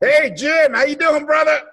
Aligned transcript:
Hey 0.00 0.30
Jim, 0.34 0.74
how 0.74 0.84
you 0.84 0.96
doing, 0.96 1.24
brother? 1.24 1.65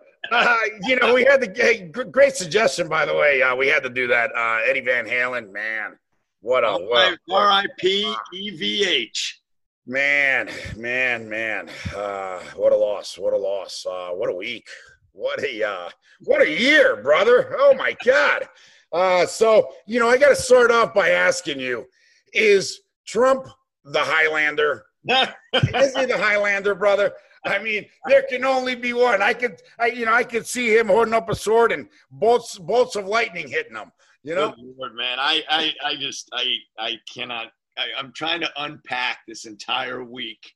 You 0.81 0.97
know, 0.97 1.13
we 1.13 1.23
had 1.23 1.41
the 1.41 1.51
hey, 1.55 1.87
great 1.87 2.35
suggestion, 2.35 2.87
by 2.87 3.05
the 3.05 3.15
way. 3.15 3.41
Uh, 3.41 3.55
we 3.55 3.67
had 3.67 3.83
to 3.83 3.89
do 3.89 4.07
that. 4.07 4.31
Uh, 4.35 4.59
Eddie 4.67 4.81
Van 4.81 5.05
Halen, 5.05 5.51
man, 5.51 5.97
what 6.41 6.63
a 6.63 6.73
what- 6.73 7.17
R.I.P. 7.29 8.13
E.V.H. 8.33 9.41
man, 9.85 10.49
man, 10.75 11.29
man. 11.29 11.69
Uh, 11.95 12.39
what 12.55 12.73
a 12.73 12.77
loss! 12.77 13.17
What 13.17 13.33
a 13.33 13.37
loss! 13.37 13.85
Uh, 13.85 14.09
what 14.09 14.29
a 14.29 14.33
week! 14.33 14.67
What 15.11 15.43
a 15.43 15.63
uh, 15.63 15.89
what 16.21 16.41
a 16.41 16.49
year, 16.49 17.01
brother! 17.01 17.55
Oh 17.57 17.73
my 17.75 17.95
God! 18.03 18.47
Uh, 18.91 19.25
so 19.25 19.69
you 19.87 19.99
know, 19.99 20.09
I 20.09 20.17
got 20.17 20.29
to 20.29 20.35
start 20.35 20.71
off 20.71 20.93
by 20.93 21.09
asking 21.09 21.59
you: 21.59 21.85
Is 22.33 22.81
Trump 23.05 23.47
the 23.85 24.01
Highlander? 24.01 24.85
Is 25.07 25.95
he 25.95 26.05
the 26.05 26.17
Highlander, 26.17 26.75
brother? 26.75 27.13
I 27.45 27.59
mean, 27.59 27.85
there 28.07 28.23
can 28.23 28.45
only 28.45 28.75
be 28.75 28.93
one. 28.93 29.21
I 29.21 29.33
could, 29.33 29.61
I, 29.77 29.87
you 29.87 30.05
know, 30.05 30.13
I 30.13 30.23
could 30.23 30.47
see 30.47 30.75
him 30.75 30.87
holding 30.87 31.13
up 31.13 31.29
a 31.29 31.35
sword 31.35 31.71
and 31.71 31.87
bolts, 32.11 32.57
bolts 32.57 32.95
of 32.95 33.05
lightning 33.05 33.49
hitting 33.49 33.75
him. 33.75 33.91
You 34.23 34.35
know, 34.35 34.55
Lord, 34.77 34.95
man. 34.95 35.19
I, 35.19 35.43
I, 35.49 35.73
I 35.83 35.95
just, 35.95 36.29
I, 36.33 36.45
I 36.79 36.95
cannot. 37.13 37.47
I, 37.77 37.87
I'm 37.97 38.13
trying 38.13 38.39
to 38.41 38.49
unpack 38.57 39.19
this 39.27 39.45
entire 39.45 40.03
week. 40.03 40.53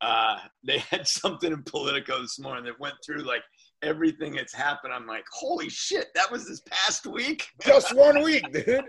Uh, 0.00 0.38
they 0.64 0.78
had 0.78 1.06
something 1.08 1.52
in 1.52 1.62
Politico 1.62 2.20
this 2.20 2.38
morning 2.40 2.64
that 2.64 2.80
went 2.80 2.96
through 3.04 3.22
like 3.22 3.42
everything 3.82 4.34
that's 4.34 4.54
happened. 4.54 4.92
I'm 4.92 5.06
like, 5.06 5.24
holy 5.32 5.68
shit, 5.68 6.08
that 6.14 6.30
was 6.30 6.48
this 6.48 6.60
past 6.60 7.06
week. 7.06 7.46
just 7.64 7.94
one 7.94 8.22
week, 8.22 8.44
dude. 8.52 8.84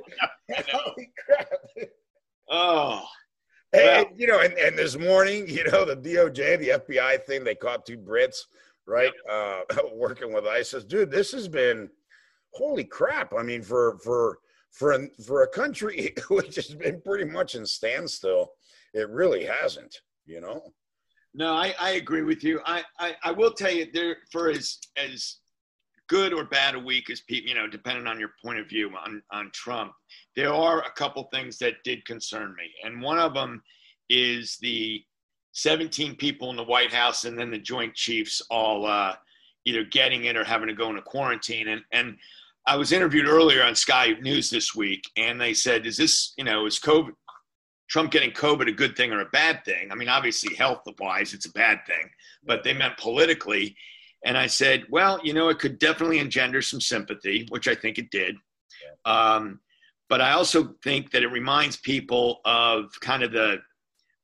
Holy 0.72 1.12
crap! 1.26 1.48
Oh, 2.50 3.04
And, 3.76 4.08
you 4.16 4.28
know, 4.28 4.40
and, 4.40 4.54
and 4.54 4.78
this 4.78 4.98
morning, 4.98 5.48
you 5.48 5.64
know, 5.70 5.86
the 5.86 5.98
DOJ, 5.98 6.60
the 6.60 6.96
FBI 6.96 7.24
thing, 7.24 7.44
they 7.44 7.56
caught 7.56 7.86
two 7.86 7.98
Brits, 7.98 8.38
right, 8.88 9.12
uh, 9.30 9.62
working 9.94 10.34
with 10.34 10.46
ISIS. 10.46 10.84
Dude, 10.84 11.12
this 11.12 11.32
has 11.32 11.48
been 11.48 11.90
holy 12.52 12.84
crap. 12.84 13.34
I 13.38 13.44
mean, 13.44 13.62
for 13.62 13.98
for 14.00 14.40
for 14.72 14.94
a, 14.94 15.08
for 15.26 15.44
a 15.44 15.48
country 15.48 16.14
which 16.30 16.56
has 16.56 16.74
been 16.74 17.02
pretty 17.02 17.26
much 17.26 17.56
in 17.56 17.66
standstill, 17.66 18.52
it 18.94 19.10
really 19.10 19.46
hasn't. 19.46 20.02
You 20.26 20.42
know. 20.42 20.74
No, 21.34 21.54
I, 21.54 21.76
I 21.80 21.92
agree 21.92 22.22
with 22.22 22.46
you. 22.46 22.62
I, 22.66 22.82
I, 22.98 23.16
I 23.26 23.32
will 23.32 23.52
tell 23.52 23.72
you 23.72 23.88
there 23.94 24.18
for 24.32 24.50
as 24.50 24.80
as 24.96 25.38
good 26.08 26.34
or 26.34 26.46
bad 26.46 26.76
a 26.76 26.80
week 26.80 27.10
is 27.10 27.22
you 27.28 27.56
know, 27.56 27.68
depending 27.68 28.08
on 28.08 28.20
your 28.20 28.34
point 28.44 28.60
of 28.60 28.70
view 28.70 28.92
on 28.96 29.22
on 29.32 29.52
Trump, 29.54 29.94
there 30.36 30.54
are 30.54 30.82
a 30.82 30.92
couple 30.92 31.24
things 31.32 31.58
that 31.60 31.84
did 31.84 32.06
concern 32.06 32.56
me, 32.56 32.72
and 32.84 33.02
one 33.02 33.20
of 33.20 33.34
them 33.34 33.62
is 34.10 34.58
the 34.62 35.04
17 35.54 36.16
people 36.16 36.50
in 36.50 36.58
the 36.58 36.64
White 36.64 36.94
House 36.94 37.24
and 37.24 37.40
then 37.40 37.50
the 37.50 37.58
Joint 37.58 37.96
Chiefs 37.96 38.42
all 38.52 38.86
uh, 38.86 39.16
either 39.64 39.84
getting 39.86 40.26
it 40.26 40.36
or 40.36 40.44
having 40.44 40.68
to 40.68 40.74
go 40.74 40.90
into 40.90 41.02
quarantine. 41.02 41.70
And 41.70 41.82
and 41.92 42.18
I 42.68 42.76
was 42.76 42.92
interviewed 42.92 43.28
earlier 43.28 43.64
on 43.64 43.76
Sky 43.76 44.14
News 44.22 44.50
this 44.50 44.76
week, 44.76 45.04
and 45.18 45.40
they 45.40 45.54
said, 45.54 45.86
"Is 45.86 45.98
this, 45.98 46.34
you 46.38 46.44
know, 46.44 46.66
is 46.66 46.80
COVID 46.80 47.14
Trump 47.88 48.12
getting 48.12 48.32
COVID 48.32 48.68
a 48.68 48.72
good 48.72 48.96
thing 48.96 49.12
or 49.12 49.22
a 49.22 49.30
bad 49.30 49.64
thing? 49.66 49.92
I 49.92 49.96
mean, 49.96 50.10
obviously, 50.10 50.56
health 50.56 50.82
wise, 51.00 51.34
it's 51.34 51.46
a 51.46 51.52
bad 51.52 51.80
thing, 51.88 52.10
but 52.44 52.64
they 52.64 52.74
meant 52.74 52.98
politically. 52.98 53.76
And 54.26 54.38
I 54.38 54.48
said, 54.48 54.86
well, 54.90 55.20
you 55.24 55.34
know, 55.34 55.50
it 55.50 55.60
could 55.60 55.80
definitely 55.80 56.20
engender 56.20 56.62
some 56.62 56.82
sympathy, 56.82 57.46
which 57.50 57.68
I 57.68 57.76
think 57.76 58.00
it 58.00 58.10
did. 58.10 58.36
Um, 59.06 59.60
but 60.10 60.20
I 60.20 60.32
also 60.32 60.76
think 60.84 61.12
that 61.12 61.24
it 61.24 61.28
reminds 61.28 61.78
people 61.78 62.42
of 62.44 62.90
kind 63.02 63.24
of 63.24 63.32
the 63.32 63.58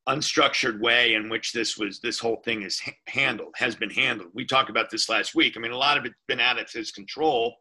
unstructured 0.08 0.80
way 0.80 1.14
in 1.14 1.28
which 1.28 1.52
this 1.52 1.78
was 1.78 2.00
this 2.00 2.18
whole 2.18 2.42
thing 2.44 2.62
is 2.62 2.80
handled 3.06 3.52
has 3.56 3.76
been 3.76 3.90
handled. 3.90 4.30
We 4.34 4.44
talked 4.44 4.70
about 4.70 4.90
this 4.90 5.08
last 5.08 5.34
week. 5.34 5.54
I 5.56 5.60
mean 5.60 5.70
a 5.70 5.76
lot 5.76 5.96
of 5.96 6.04
it's 6.04 6.14
been 6.26 6.40
out 6.40 6.60
of 6.60 6.68
his 6.70 6.90
control 6.90 7.54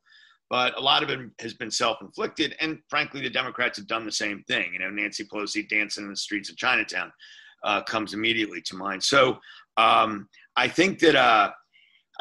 but 0.49 0.77
a 0.77 0.81
lot 0.81 1.01
of 1.01 1.09
it 1.09 1.19
has 1.39 1.53
been 1.53 1.71
self-inflicted. 1.71 2.55
And 2.59 2.79
frankly 2.89 3.21
the 3.21 3.29
democrats 3.29 3.77
have 3.77 3.87
done 3.87 4.05
the 4.05 4.11
same 4.11 4.43
thing. 4.47 4.73
You 4.73 4.79
know 4.79 4.89
nancy 4.89 5.23
pelosi 5.23 5.69
dancing 5.69 6.05
in 6.05 6.09
the 6.09 6.15
streets 6.15 6.49
of 6.49 6.57
chinatown 6.57 7.11
uh, 7.63 7.83
comes 7.83 8.15
immediately 8.15 8.61
to 8.63 8.75
mind. 8.75 9.03
So 9.03 9.37
um, 9.77 10.27
i 10.57 10.67
think 10.67 10.97
that 10.99 11.15
uh, 11.15 11.51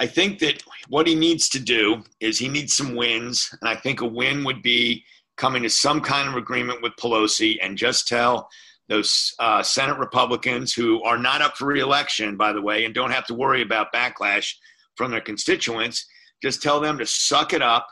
i 0.01 0.07
think 0.07 0.39
that 0.39 0.63
what 0.89 1.07
he 1.07 1.15
needs 1.15 1.49
to 1.49 1.61
do 1.61 2.03
is 2.19 2.39
he 2.39 2.49
needs 2.49 2.75
some 2.75 2.97
wins 2.97 3.49
and 3.61 3.69
i 3.69 3.75
think 3.77 4.01
a 4.01 4.07
win 4.07 4.43
would 4.45 4.63
be 4.63 5.05
coming 5.37 5.63
to 5.63 5.71
some 5.71 6.01
kind 6.01 6.29
of 6.29 6.35
agreement 6.35 6.83
with 6.83 6.93
pelosi 7.01 7.57
and 7.63 7.79
just 7.79 8.09
tell 8.09 8.49
those 8.89 9.33
uh, 9.39 9.63
senate 9.63 9.99
republicans 9.99 10.73
who 10.73 11.03
are 11.05 11.19
not 11.19 11.43
up 11.43 11.57
for 11.57 11.67
reelection 11.67 12.37
by 12.37 12.53
the 12.53 12.63
way 12.63 12.85
and 12.85 12.95
don't 12.95 13.13
have 13.13 13.27
to 13.27 13.35
worry 13.35 13.63
about 13.63 13.93
backlash 13.93 14.55
from 14.97 15.11
their 15.11 15.21
constituents 15.21 16.07
just 16.43 16.63
tell 16.63 16.81
them 16.81 16.99
to 16.99 17.07
suck 17.07 17.53
it 17.53 17.63
up 17.63 17.87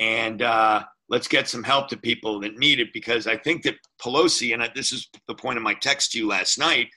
and 0.00 0.42
uh, 0.42 0.82
let's 1.08 1.28
get 1.28 1.48
some 1.48 1.62
help 1.62 1.88
to 1.88 1.96
people 1.96 2.40
that 2.40 2.58
need 2.58 2.80
it 2.80 2.92
because 2.92 3.26
I 3.26 3.36
think 3.36 3.62
that 3.62 3.76
Pelosi, 4.00 4.54
and 4.54 4.68
this 4.74 4.92
is 4.92 5.08
the 5.28 5.34
point 5.34 5.56
of 5.56 5.62
my 5.62 5.74
text 5.74 6.12
to 6.12 6.18
you 6.18 6.28
last 6.28 6.58
night, 6.58 6.88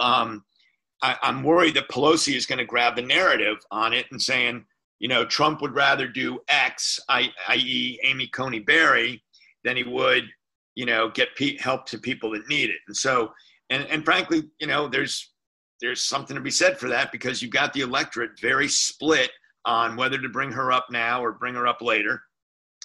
um, 0.00 0.44
I, 1.02 1.16
I'm 1.22 1.42
worried 1.42 1.74
that 1.74 1.88
Pelosi 1.88 2.36
is 2.36 2.46
going 2.46 2.58
to 2.58 2.64
grab 2.64 2.96
the 2.96 3.02
narrative 3.02 3.58
on 3.70 3.92
it 3.92 4.06
and 4.10 4.20
saying, 4.20 4.64
you 5.00 5.08
know, 5.08 5.24
Trump 5.24 5.60
would 5.60 5.74
rather 5.74 6.06
do 6.06 6.38
X, 6.48 7.00
i.e., 7.08 7.98
Amy 8.04 8.28
Coney 8.28 8.60
Barrett, 8.60 9.20
than 9.64 9.76
he 9.76 9.82
would, 9.82 10.24
you 10.74 10.86
know, 10.86 11.10
get 11.10 11.28
help 11.60 11.86
to 11.86 11.98
people 11.98 12.30
that 12.30 12.48
need 12.48 12.70
it. 12.70 12.78
And 12.86 12.96
so, 12.96 13.32
and, 13.70 13.84
and 13.86 14.04
frankly, 14.04 14.44
you 14.60 14.66
know, 14.66 14.88
there's 14.88 15.32
there's 15.80 16.02
something 16.02 16.36
to 16.36 16.40
be 16.40 16.50
said 16.50 16.78
for 16.78 16.88
that 16.88 17.10
because 17.10 17.42
you've 17.42 17.50
got 17.50 17.72
the 17.72 17.80
electorate 17.80 18.38
very 18.40 18.68
split 18.68 19.30
on 19.64 19.96
whether 19.96 20.16
to 20.20 20.28
bring 20.28 20.52
her 20.52 20.70
up 20.70 20.86
now 20.90 21.22
or 21.22 21.32
bring 21.32 21.54
her 21.54 21.66
up 21.66 21.82
later. 21.82 22.22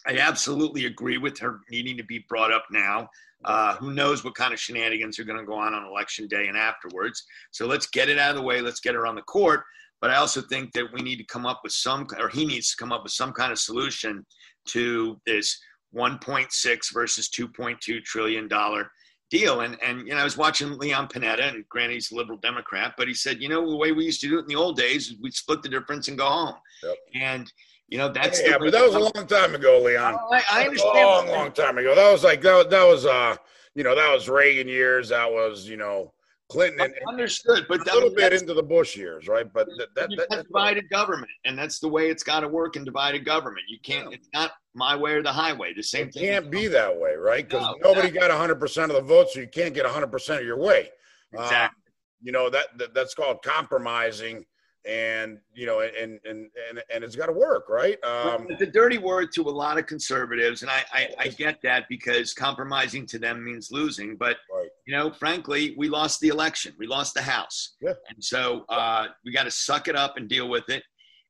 I 0.08 0.18
absolutely 0.18 0.86
agree 0.86 1.20
with 1.20 1.38
her 1.40 1.60
needing 1.70 1.98
to 1.98 2.04
be 2.04 2.26
brought 2.28 2.52
up 2.52 2.66
now. 2.72 3.10
Uh, 3.46 3.75
who 3.75 3.94
knows 3.94 4.24
what 4.24 4.36
kind 4.36 4.53
of 4.53 4.59
shenanigans 4.59 5.20
are 5.20 5.24
going 5.24 5.40
to 5.40 5.46
go 5.46 5.53
on 5.53 5.74
on 5.74 5.86
election 5.86 6.28
day 6.28 6.48
and 6.48 6.58
afterwards? 6.58 7.24
So 7.52 7.68
let's 7.68 7.88
get 7.88 8.09
it 8.09 8.18
out 8.18 8.31
of 8.31 8.36
the 8.36 8.42
way. 8.42 8.62
Let's 8.62 8.80
get 8.80 8.96
her 8.96 9.06
on 9.06 9.16
the 9.16 9.22
court. 9.24 9.64
But 10.02 10.12
I 10.12 10.16
also 10.16 10.42
think 10.42 10.74
that 10.74 10.92
we 10.94 11.02
need 11.02 11.18
to 11.18 11.25
come 11.25 11.46
up 11.46 11.62
with 11.64 11.74
some, 11.74 12.08
or 12.20 12.30
he 12.30 12.46
needs 12.46 12.72
to 12.72 12.78
come 12.78 12.92
up 12.92 13.03
with 13.03 13.12
some 13.12 13.34
kind 13.34 13.52
of 13.52 13.59
solution 13.59 14.25
to 14.70 15.20
this 15.25 15.59
1.6 15.96 16.94
versus 16.94 17.30
2.2 17.30 18.03
trillion 18.03 18.48
dollar 18.48 18.92
deal. 19.30 19.62
And 19.62 19.78
and 19.84 20.08
you 20.08 20.14
know, 20.14 20.22
I 20.22 20.24
was 20.24 20.38
watching 20.38 20.78
Leon 20.78 21.08
Panetta, 21.08 21.54
and 21.54 21.68
granted 21.69 21.96
he's 21.96 22.12
a 22.12 22.16
liberal 22.16 22.38
Democrat, 22.38 22.94
but 22.98 23.08
he 23.08 23.14
said, 23.14 23.42
you 23.42 23.50
know, 23.50 23.69
the 23.69 23.75
way 23.75 23.92
we 23.92 24.06
used 24.06 24.22
to 24.22 24.30
do 24.30 24.38
it 24.38 24.42
in 24.42 24.48
the 24.48 24.56
old 24.56 24.78
days 24.78 25.16
we'd 25.22 25.34
split 25.34 25.62
the 25.62 25.69
difference 25.69 26.08
and 26.08 26.18
go 26.18 26.25
home. 26.25 26.56
Yep. 26.84 26.96
And 27.16 27.52
you 27.88 27.98
know, 27.98 28.09
that's 28.09 28.42
yeah, 28.46 28.58
but 28.58 28.72
that 28.72 28.86
was 28.86 28.96
a 28.96 29.00
long 29.00 29.28
time 29.28 29.56
ago, 29.56 29.81
Leon. 29.84 30.18
Oh, 30.20 30.34
I, 30.34 30.44
I 30.52 30.62
a 30.62 30.66
understand. 30.66 30.94
long, 30.96 31.28
long 31.30 31.52
time 31.52 31.78
ago. 31.78 31.96
That 31.96 32.12
was 32.12 32.24
like 32.24 32.42
that. 32.42 32.56
was- 32.56 32.68
That 32.68 32.84
was 32.86 33.06
uh, 33.06 33.36
you 33.75 33.84
know, 33.84 33.96
that 33.96 34.12
was 34.14 34.28
Reagan 34.28 34.68
years. 34.68 35.09
That 35.09 35.31
was 35.31 35.68
you 35.70 35.78
know 35.78 36.14
Clinton 36.50 36.81
and, 36.81 36.94
and 36.94 37.09
Understood, 37.09 37.66
but 37.70 37.81
a 37.81 37.84
that, 37.84 37.94
little 37.94 38.09
bit 38.14 38.34
into 38.34 38.53
the 38.53 38.64
Bush 38.64 38.96
years, 38.96 39.28
right? 39.28 39.52
But 39.53 39.68
that, 39.78 39.88
that, 39.96 40.09
you've 40.12 40.20
that, 40.20 40.28
that's 40.30 40.44
divided 40.48 40.89
government, 40.89 41.31
and 41.45 41.57
that's 41.57 41.80
the 41.80 41.88
way 41.88 42.10
it's 42.10 42.24
got 42.24 42.39
to 42.42 42.48
work 42.48 42.75
in 42.75 42.84
divided 42.84 43.24
government. 43.25 43.66
You 43.69 43.80
can't. 43.84 44.13
It's 44.13 44.30
not 44.34 44.51
my 44.74 44.95
way 44.95 45.13
or 45.13 45.24
the 45.24 45.31
highway. 45.31 45.74
The 45.74 45.84
same 45.84 46.07
it 46.07 46.13
thing. 46.13 46.24
can't 46.24 46.50
be 46.51 46.68
that 46.68 46.98
way, 46.98 47.16
right? 47.16 47.48
Because 47.48 47.66
No, 47.81 47.94
nobody 47.94 48.12
got 48.12 48.30
100 48.30 48.56
percent 48.60 48.92
of 48.92 48.95
the 48.95 49.01
votes, 49.04 49.34
so 49.34 49.39
you 49.42 49.48
can't 49.48 49.74
get 49.74 49.84
100 49.86 50.07
percent 50.12 50.39
of 50.42 50.45
your 50.45 50.57
way. 50.60 50.89
Um, 51.38 51.44
Exactly. 51.44 51.81
you 52.24 52.31
know 52.31 52.50
that, 52.50 52.68
that 52.78 52.94
that's 52.94 53.13
called 53.13 53.44
compromising, 53.44 54.45
and 54.88 55.38
you 55.54 55.66
know, 55.66 55.81
and 55.81 56.19
and 56.24 56.50
and 56.69 56.81
and 56.94 57.04
it's 57.04 57.16
got 57.16 57.25
to 57.25 57.34
work, 57.34 57.68
right? 57.69 58.01
Um, 58.04 58.48
it's 58.50 58.62
a 58.62 58.66
dirty 58.66 58.98
word 58.98 59.31
to 59.34 59.42
a 59.42 59.51
lot 59.51 59.78
of 59.78 59.86
conservatives, 59.86 60.62
and 60.62 60.72
I, 60.72 60.84
I, 60.94 61.10
I 61.19 61.28
get 61.28 61.62
that 61.63 61.86
because 61.89 62.34
compromising 62.34 63.06
to 63.07 63.19
them 63.19 63.44
means 63.44 63.69
losing. 63.72 64.16
But 64.16 64.38
right. 64.54 64.69
you 64.86 64.95
know, 64.95 65.12
frankly, 65.12 65.75
we 65.78 65.89
lost 65.89 66.22
the 66.22 66.30
election. 66.30 66.74
We 66.80 66.88
lost 66.88 67.13
the 67.13 67.22
House, 67.22 67.75
Yeah. 67.81 67.94
and 68.10 68.24
so 68.24 68.66
uh, 68.69 69.07
we 69.25 69.31
got 69.34 69.44
to 69.44 69.51
suck 69.51 69.88
it 69.88 69.95
up 69.95 70.16
and 70.18 70.30
deal 70.30 70.48
with 70.50 70.69
it. 70.69 70.84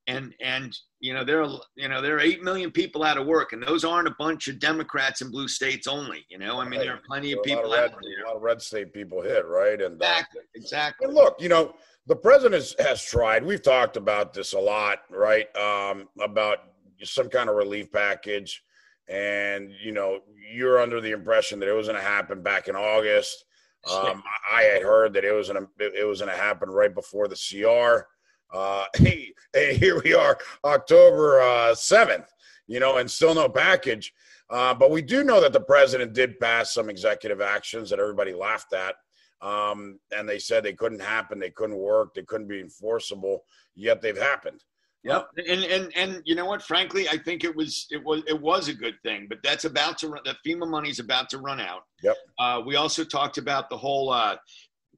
And 0.09 0.33
and 0.41 0.73
you 1.01 1.13
know 1.13 1.25
there 1.25 1.41
are 1.41 1.49
you 1.75 1.89
know 1.89 2.01
there 2.01 2.15
are 2.15 2.21
eight 2.21 2.41
million 2.41 2.71
people 2.71 3.03
out 3.03 3.17
of 3.17 3.25
work, 3.25 3.53
and 3.53 3.61
those 3.61 3.83
aren't 3.83 4.07
a 4.07 4.15
bunch 4.17 4.47
of 4.47 4.59
Democrats 4.59 5.21
in 5.21 5.31
blue 5.31 5.47
states 5.47 5.87
only. 5.87 6.25
You 6.29 6.37
know, 6.37 6.61
I 6.61 6.67
mean 6.67 6.79
there 6.79 6.93
are 6.93 7.01
plenty 7.05 7.33
of 7.33 7.39
So 7.45 7.53
a 7.53 7.55
lot 7.55 7.65
people 7.65 7.71
red, 7.71 7.83
out 7.83 7.91
a 7.91 8.27
lot 8.27 8.35
of 8.37 8.41
red 8.41 8.61
state 8.61 8.93
people 8.93 9.21
hit, 9.21 9.45
right? 9.45 9.81
And 9.81 10.01
uh, 10.01 10.05
Exactly, 10.05 10.41
exactly. 10.55 11.05
And 11.07 11.13
look, 11.13 11.35
you 11.41 11.49
know, 11.49 11.73
the 12.07 12.15
president 12.15 12.73
has, 12.79 13.03
tried. 13.03 13.43
We've 13.43 13.61
talked 13.61 13.97
about 13.97 14.33
this 14.33 14.53
a 14.53 14.59
lot, 14.59 14.99
right? 15.09 15.53
Um, 15.55 16.07
about 16.21 16.59
some 17.03 17.29
kind 17.29 17.49
of 17.49 17.55
relief 17.55 17.91
package, 17.91 18.63
and 19.07 19.71
you 19.83 19.91
know 19.91 20.19
you're 20.51 20.79
under 20.79 21.01
the 21.01 21.11
impression 21.11 21.59
that 21.59 21.69
it 21.69 21.73
was 21.73 21.87
going 21.87 21.99
to 21.99 22.05
happen 22.05 22.41
back 22.41 22.67
in 22.67 22.75
August. 22.75 23.45
Um, 23.91 24.23
I 24.51 24.63
had 24.63 24.81
heard 24.81 25.13
that 25.13 25.23
it 25.23 25.31
was 25.31 25.49
going 25.49 25.65
to 25.79 25.85
it 25.85 26.05
was 26.05 26.19
going 26.19 26.31
to 26.31 26.37
happen 26.37 26.69
right 26.69 26.93
before 26.93 27.27
the 27.27 27.35
CR. 27.35 28.07
Uh, 28.55 28.85
hey, 28.95 29.33
hey, 29.53 29.75
here 29.77 30.01
we 30.01 30.13
are, 30.13 30.37
October 30.63 31.41
uh, 31.41 31.75
seventh. 31.75 32.31
you 32.67 32.79
know, 32.79 32.97
and 32.97 33.09
still 33.11 33.35
no 33.35 33.49
package. 33.49 34.13
Uh, 34.49 34.73
but 34.73 34.91
we 34.91 35.01
do 35.01 35.25
know 35.25 35.41
that 35.41 35.51
the 35.51 35.59
president 35.59 36.13
did 36.13 36.39
pass 36.39 36.73
some 36.73 36.89
executive 36.89 37.41
actions 37.41 37.89
that 37.89 37.99
everybody 37.99 38.33
laughed 38.33 38.73
at. 38.73 38.95
Um, 39.41 39.99
and 40.15 40.27
they 40.27 40.39
said 40.39 40.63
they 40.63 40.73
couldn't 40.73 41.01
happen, 41.01 41.39
they 41.39 41.51
couldn't 41.51 41.77
work, 41.77 42.13
they 42.15 42.23
couldn't 42.23 42.47
be 42.47 42.59
enforceable, 42.59 43.43
yet 43.75 44.01
they've 44.01 44.17
happened. 44.17 44.63
Yep. 45.03 45.27
And 45.47 45.63
and 45.63 45.91
and 45.95 46.21
you 46.25 46.35
know 46.35 46.45
what? 46.45 46.61
Frankly, 46.61 47.07
I 47.07 47.17
think 47.17 47.43
it 47.43 47.55
was 47.55 47.85
it 47.91 48.03
was 48.03 48.23
it 48.27 48.39
was 48.41 48.67
a 48.67 48.73
good 48.73 48.95
thing, 49.03 49.27
but 49.29 49.37
that's 49.43 49.63
about 49.63 49.97
to 49.99 50.09
run. 50.09 50.21
The 50.25 50.35
FEMA 50.45 50.67
money's 50.67 50.99
about 50.99 51.29
to 51.29 51.37
run 51.37 51.61
out. 51.61 51.83
Yep. 52.03 52.15
Uh, 52.39 52.61
we 52.65 52.75
also 52.75 53.03
talked 53.03 53.37
about 53.37 53.69
the 53.69 53.77
whole 53.77 54.09
uh, 54.11 54.35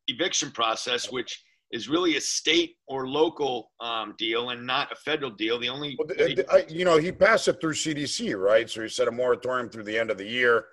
eviction 0.08 0.52
process, 0.52 1.12
which 1.12 1.44
is 1.72 1.88
really 1.90 2.16
a 2.16 2.22
state 2.22 2.78
or 2.88 3.08
local 3.08 3.72
um, 3.82 4.16
deal 4.18 4.50
and 4.50 4.66
not 4.66 4.92
a 4.92 4.96
federal 4.96 5.30
deal. 5.30 5.60
The 5.60 5.70
only 5.70 5.96
Well, 6.00 6.08
the- 6.08 6.34
the- 6.34 6.52
I- 6.52 6.66
you 6.68 6.86
know, 6.86 6.98
he 6.98 7.12
passed 7.12 7.48
it 7.48 7.62
through 7.62 7.74
CDC, 7.76 8.34
right? 8.42 8.68
So 8.68 8.82
he 8.82 8.90
set 8.90 9.08
a 9.08 9.12
moratorium 9.12 9.70
through 9.70 9.84
the 9.84 10.00
end 10.00 10.10
of 10.10 10.18
the 10.18 10.26
year 10.26 10.66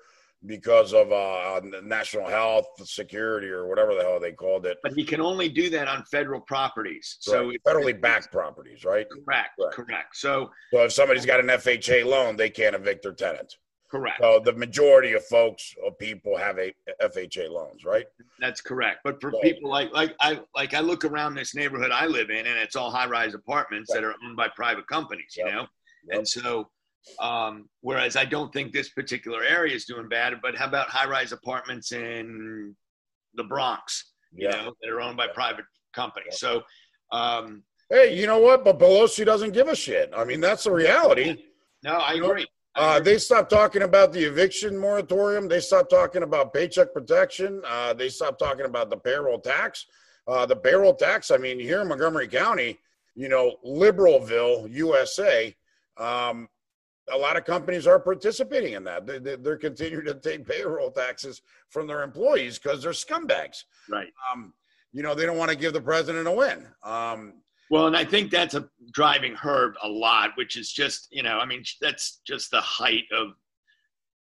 because 0.46 0.92
of 0.92 1.12
uh, 1.12 1.60
national 1.82 2.28
health 2.28 2.66
security 2.84 3.48
or 3.48 3.66
whatever 3.66 3.94
the 3.94 4.02
hell 4.02 4.20
they 4.20 4.32
called 4.32 4.66
it. 4.66 4.78
but 4.82 4.92
he 4.92 5.04
can 5.04 5.20
only 5.20 5.48
do 5.48 5.68
that 5.70 5.88
on 5.88 6.04
federal 6.04 6.40
properties. 6.40 7.16
So 7.20 7.48
Right. 7.48 7.60
federally 7.66 8.00
backed 8.00 8.30
properties, 8.32 8.84
right? 8.84 9.06
correct, 9.10 9.50
Correct. 9.58 9.74
correct. 9.74 10.16
So 10.16 10.50
So 10.72 10.84
if 10.84 10.92
somebody's 10.92 11.26
got 11.26 11.40
an 11.40 11.46
FHA 11.48 12.04
loan, 12.04 12.36
they 12.36 12.50
can't 12.50 12.74
evict 12.74 13.02
their 13.02 13.12
tenant. 13.12 13.56
correct. 13.90 14.20
So 14.20 14.40
the 14.40 14.52
majority 14.52 15.12
of 15.12 15.24
folks 15.26 15.74
of 15.84 15.98
people 15.98 16.36
have 16.36 16.58
a 16.58 16.72
FHA 17.00 17.48
loans, 17.50 17.84
right? 17.84 18.06
That's 18.38 18.60
correct. 18.60 19.00
But 19.04 19.20
for 19.20 19.30
Right. 19.30 19.42
people 19.42 19.70
like 19.70 19.92
like 19.92 20.14
I 20.20 20.40
like 20.54 20.74
I 20.74 20.80
look 20.80 21.04
around 21.04 21.34
this 21.34 21.54
neighborhood 21.54 21.90
I 21.92 22.06
live 22.06 22.30
in, 22.30 22.46
and 22.46 22.58
it's 22.58 22.76
all 22.76 22.90
high 22.90 23.06
rise 23.08 23.34
apartments 23.34 23.92
that 23.92 24.04
are 24.04 24.14
owned 24.24 24.36
by 24.36 24.48
private 24.48 24.86
companies. 24.86 25.34
You 25.36 25.44
Yep. 25.46 25.54
know, 25.54 25.60
Yep. 26.08 26.16
and 26.18 26.28
so 26.28 26.70
um, 27.18 27.68
whereas 27.80 28.16
I 28.16 28.24
don't 28.24 28.52
think 28.52 28.72
this 28.72 28.90
particular 28.90 29.42
area 29.42 29.74
is 29.74 29.84
doing 29.84 30.08
bad, 30.08 30.34
but 30.42 30.56
how 30.56 30.66
about 30.66 30.88
high 30.88 31.08
rise 31.08 31.32
apartments 31.32 31.92
in 31.92 32.74
the 33.34 33.44
Bronx? 33.44 34.12
You 34.32 34.48
Yeah. 34.48 34.64
know, 34.64 34.74
that 34.82 34.90
are 34.90 35.00
owned 35.00 35.16
by 35.16 35.28
private 35.28 35.64
companies. 35.92 36.38
So. 36.38 36.62
Um, 37.12 37.62
Hey, 37.88 38.18
you 38.18 38.26
know 38.26 38.40
what? 38.40 38.64
But 38.64 38.80
Pelosi 38.80 39.24
doesn't 39.24 39.52
give 39.52 39.68
a 39.68 39.76
shit. 39.76 40.12
I 40.16 40.24
mean, 40.24 40.40
that's 40.40 40.64
the 40.64 40.72
reality. 40.72 41.44
no, 41.84 41.92
I 41.92 42.14
agree. 42.14 42.44
Uh, 42.74 42.98
they 42.98 43.16
stopped 43.16 43.48
talking 43.48 43.82
about 43.82 44.12
the 44.12 44.24
eviction 44.24 44.76
moratorium. 44.76 45.46
They 45.46 45.60
stopped 45.60 45.88
talking 45.90 46.24
about 46.24 46.52
paycheck 46.52 46.92
protection. 46.92 47.62
Uh, 47.64 47.94
they 47.94 48.08
stopped 48.08 48.40
talking 48.40 48.66
about 48.66 48.90
the 48.90 48.96
payroll 48.96 49.38
tax. 49.38 49.86
Uh, 50.26 50.44
the 50.44 50.56
payroll 50.56 50.94
tax, 50.94 51.30
I 51.30 51.36
mean, 51.36 51.60
here 51.60 51.80
in 51.80 51.86
Montgomery 51.86 52.26
County, 52.26 52.76
you 53.14 53.28
know, 53.28 53.54
Liberalville, 53.64 54.68
USA, 54.74 55.56
um, 55.96 56.48
a 57.12 57.16
lot 57.16 57.36
of 57.36 57.44
companies 57.44 57.86
are 57.86 57.98
participating 57.98 58.74
in 58.74 58.84
that. 58.84 59.06
They, 59.06 59.18
they, 59.18 59.36
they're 59.36 59.56
continuing 59.56 60.06
to 60.06 60.14
take 60.14 60.46
payroll 60.46 60.90
taxes 60.90 61.42
from 61.70 61.86
their 61.86 62.02
employees 62.02 62.58
because 62.58 62.82
they're 62.82 62.92
scumbags. 62.92 63.64
right. 63.88 64.12
Um, 64.32 64.52
you 64.92 65.02
know, 65.02 65.14
they 65.14 65.26
don't 65.26 65.36
want 65.36 65.50
to 65.50 65.56
give 65.56 65.72
the 65.72 65.80
president 65.80 66.26
a 66.26 66.32
win. 66.32 66.66
Um, 66.82 67.34
Well, 67.70 67.86
and 67.86 67.96
I 67.96 68.04
think 68.04 68.30
that's 68.30 68.54
a 68.54 68.68
driving 68.92 69.34
her 69.34 69.74
a 69.82 69.88
lot, 69.88 70.30
which 70.36 70.56
is 70.56 70.72
just, 70.72 71.08
you 71.10 71.22
know, 71.22 71.38
I 71.38 71.44
mean, 71.44 71.62
that's 71.80 72.20
just 72.26 72.50
the 72.50 72.60
height 72.60 73.04
of 73.12 73.34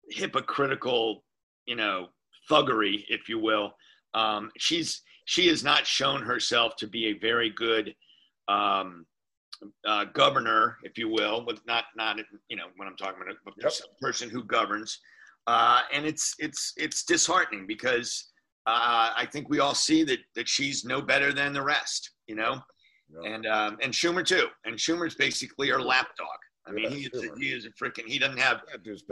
hypocritical, 0.10 1.24
you 1.66 1.76
know, 1.76 2.10
thuggery, 2.50 3.04
if 3.10 3.30
you 3.30 3.40
will. 3.40 3.74
Um, 4.14 4.52
she's 4.58 5.02
she 5.26 5.48
has 5.48 5.64
not 5.64 5.86
shown 5.86 6.22
herself 6.22 6.76
to 6.78 6.88
be 6.88 7.08
a 7.08 7.14
very 7.14 7.52
good 7.52 7.96
um, 8.48 9.06
uh, 9.86 10.06
governor, 10.06 10.78
if 10.84 10.98
you 10.98 11.10
will, 11.10 11.46
with 11.46 11.66
not 11.66 11.86
not 11.96 12.18
you 12.50 12.58
know 12.58 12.68
when 12.78 12.88
I'm 12.88 12.96
talking 12.98 13.22
about 13.22 13.34
a, 13.34 13.52
Yep. 13.62 13.74
person 14.02 14.30
who 14.30 14.44
governs, 14.44 15.00
uh, 15.48 15.82
and 15.94 16.06
it's 16.06 16.36
it's 16.40 16.74
it's 16.78 17.04
disheartening 17.04 17.68
because 17.68 18.32
uh, 18.66 19.12
I 19.16 19.28
think 19.32 19.50
we 19.50 19.60
all 19.60 19.76
see 19.76 20.04
that 20.04 20.20
that 20.36 20.48
she's 20.48 20.86
no 20.86 21.02
better 21.02 21.34
than 21.34 21.54
the 21.54 21.62
rest, 21.62 22.12
you 22.28 22.36
know 22.36 22.62
know, 23.12 23.24
and 23.24 23.46
um, 23.46 23.78
and 23.82 23.94
Schumer 23.94 24.26
too. 24.26 24.48
And 24.66 24.76
Schumer's 24.76 25.16
basically 25.16 25.70
her 25.70 25.82
lapdog. 25.82 26.28
I 26.70 26.72
mean, 26.72 26.92
he 26.92 27.10
is, 27.12 27.30
he 27.40 27.48
is 27.48 27.66
a 27.66 27.70
freaking. 27.72 28.06
He 28.06 28.20
doesn't 28.20 28.40
have 28.40 28.62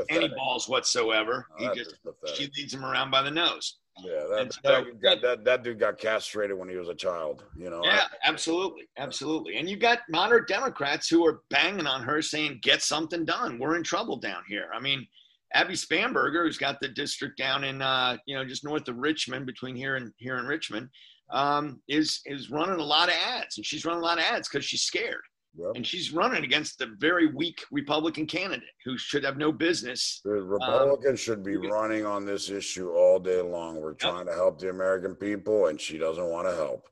any 0.10 0.30
balls 0.30 0.70
whatsoever. 0.70 1.48
Oh, 1.60 1.70
He 1.70 1.80
just 1.80 1.96
she 2.36 2.50
leads 2.58 2.74
him 2.74 2.86
around 2.86 3.12
by 3.12 3.22
the 3.22 3.32
nose. 3.32 3.78
Yeah, 4.04 4.26
that, 4.30 4.54
so, 4.54 4.60
that, 4.64 4.86
that, 5.02 5.22
that, 5.22 5.46
that 5.46 5.64
dude 5.64 5.80
got 5.80 5.98
castrated 5.98 6.56
when 6.56 6.70
he 6.70 6.76
was 6.76 6.88
a 6.88 6.94
child. 6.94 7.44
You 7.58 7.72
know, 7.72 7.82
Yeah, 7.84 8.04
absolutely, 8.24 8.88
absolutely. 8.98 9.58
And 9.58 9.68
you've 9.68 9.80
got 9.80 10.00
moderate 10.10 10.48
Democrats 10.48 11.10
who 11.10 11.26
are 11.26 11.42
banging 11.50 11.88
on 11.88 12.04
her, 12.04 12.22
saying, 12.22 12.60
"Get 12.62 12.82
something 12.84 13.26
done. 13.26 13.58
We're 13.58 13.76
in 13.76 13.84
trouble 13.84 14.18
down 14.18 14.44
here." 14.48 14.70
I 14.74 14.80
mean, 14.80 15.08
Abby 15.54 15.74
Spanberger, 15.74 16.46
who's 16.46 16.58
got 16.58 16.80
the 16.80 16.90
district 16.90 17.38
down 17.38 17.64
in, 17.64 17.82
uh, 17.82 18.18
you 18.28 18.36
know, 18.36 18.46
just 18.46 18.64
north 18.64 18.88
of 18.88 18.98
Richmond, 18.98 19.46
between 19.46 19.76
here 19.76 19.96
and 19.96 20.14
here 20.18 20.38
in 20.38 20.46
Richmond, 20.46 20.90
um, 21.32 21.82
is 21.88 22.22
is 22.26 22.52
running 22.52 22.80
a 22.80 22.84
lot 22.84 23.10
of 23.10 23.16
ads, 23.16 23.58
and 23.58 23.66
she's 23.66 23.86
running 23.86 24.02
a 24.02 24.06
lot 24.06 24.20
of 24.20 24.26
ads 24.26 24.48
because 24.48 24.66
she's 24.66 24.84
scared. 24.84 25.22
Yep. 25.58 25.72
and 25.76 25.88
she's 25.88 26.14
running 26.14 26.44
against 26.44 26.82
a 26.82 26.88
very 27.00 27.28
weak 27.28 27.64
Republican 27.72 28.28
candidate 28.28 28.70
who 28.86 28.96
should 28.98 29.24
have 29.24 29.38
no 29.38 29.52
business. 29.52 30.22
The 30.24 30.32
Republicans 30.32 31.20
should 31.20 31.44
be 31.44 31.58
running 31.58 32.06
on 32.06 32.26
this 32.26 32.52
issue 32.52 32.92
all 32.92 33.20
day 33.20 33.42
long. 33.42 33.82
We're 33.82 33.94
trying 33.94 34.28
to 34.28 34.34
help 34.34 34.60
the 34.60 34.70
American 34.70 35.16
people, 35.16 35.68
and 35.68 35.82
she 35.82 35.98
doesn't 35.98 36.30
want 36.30 36.48
to 36.48 36.56
help. 36.56 36.88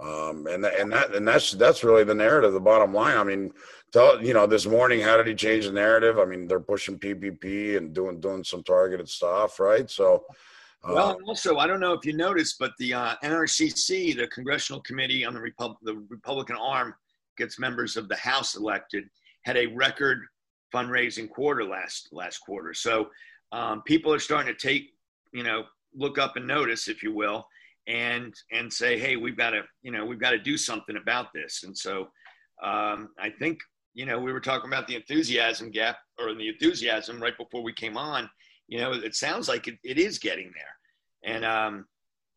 Um, 0.00 0.46
and 0.46 0.62
that, 0.64 0.78
and 0.78 0.92
that 0.92 1.14
and 1.14 1.26
that's 1.26 1.52
that's 1.52 1.82
really 1.82 2.04
the 2.04 2.14
narrative. 2.14 2.52
The 2.52 2.60
bottom 2.60 2.94
line. 2.94 3.16
I 3.16 3.24
mean, 3.24 3.52
tell 3.92 4.22
you 4.22 4.32
know 4.32 4.46
this 4.46 4.66
morning, 4.66 5.00
how 5.00 5.16
did 5.16 5.26
he 5.26 5.34
change 5.34 5.66
the 5.66 5.72
narrative? 5.72 6.18
I 6.18 6.24
mean, 6.24 6.46
they're 6.46 6.60
pushing 6.60 6.98
PPP 6.98 7.76
and 7.76 7.92
doing 7.92 8.20
doing 8.20 8.44
some 8.44 8.62
targeted 8.62 9.08
stuff, 9.08 9.58
right? 9.58 9.90
So, 9.90 10.24
uh, 10.84 10.92
Well, 10.94 11.10
and 11.16 11.24
also, 11.26 11.56
I 11.56 11.66
don't 11.66 11.80
know 11.80 11.94
if 11.94 12.04
you 12.04 12.12
noticed, 12.12 12.58
but 12.60 12.72
the 12.78 12.94
uh, 12.94 13.14
NRCC, 13.24 14.16
the 14.16 14.28
Congressional 14.28 14.80
Committee 14.82 15.24
on 15.24 15.34
the, 15.34 15.40
Repub- 15.40 15.78
the 15.82 15.96
Republican 16.08 16.56
arm, 16.56 16.94
gets 17.38 17.58
members 17.58 17.96
of 17.96 18.08
the 18.08 18.16
House 18.16 18.56
elected, 18.56 19.04
had 19.44 19.56
a 19.56 19.66
record 19.66 20.20
fundraising 20.74 21.30
quarter 21.30 21.64
last 21.64 22.08
last 22.12 22.38
quarter. 22.38 22.74
So 22.74 23.08
um, 23.52 23.82
people 23.82 24.12
are 24.12 24.18
starting 24.18 24.52
to 24.54 24.58
take, 24.58 24.90
you 25.32 25.42
know, 25.42 25.64
look 25.94 26.18
up 26.18 26.36
and 26.36 26.46
notice, 26.46 26.88
if 26.88 27.02
you 27.02 27.14
will, 27.14 27.46
and 27.86 28.34
and 28.52 28.70
say, 28.72 28.98
hey, 28.98 29.16
we've 29.16 29.36
got 29.36 29.50
to, 29.50 29.62
you 29.82 29.90
know, 29.90 30.04
we've 30.04 30.20
got 30.20 30.32
to 30.32 30.38
do 30.38 30.56
something 30.56 30.96
about 30.96 31.32
this. 31.32 31.62
And 31.64 31.76
so 31.76 32.08
um, 32.62 33.10
I 33.18 33.30
think, 33.38 33.58
you 33.94 34.04
know, 34.04 34.18
we 34.20 34.32
were 34.32 34.40
talking 34.40 34.68
about 34.68 34.86
the 34.86 34.96
enthusiasm 34.96 35.70
gap 35.70 35.96
or 36.18 36.34
the 36.34 36.48
enthusiasm 36.48 37.22
right 37.22 37.36
before 37.36 37.62
we 37.62 37.72
came 37.72 37.96
on. 37.96 38.28
You 38.66 38.80
know, 38.80 38.92
it 38.92 39.14
sounds 39.14 39.48
like 39.48 39.66
it, 39.66 39.78
it 39.82 39.98
is 39.98 40.18
getting 40.18 40.52
there, 40.54 41.34
and 41.34 41.44
um, 41.44 41.86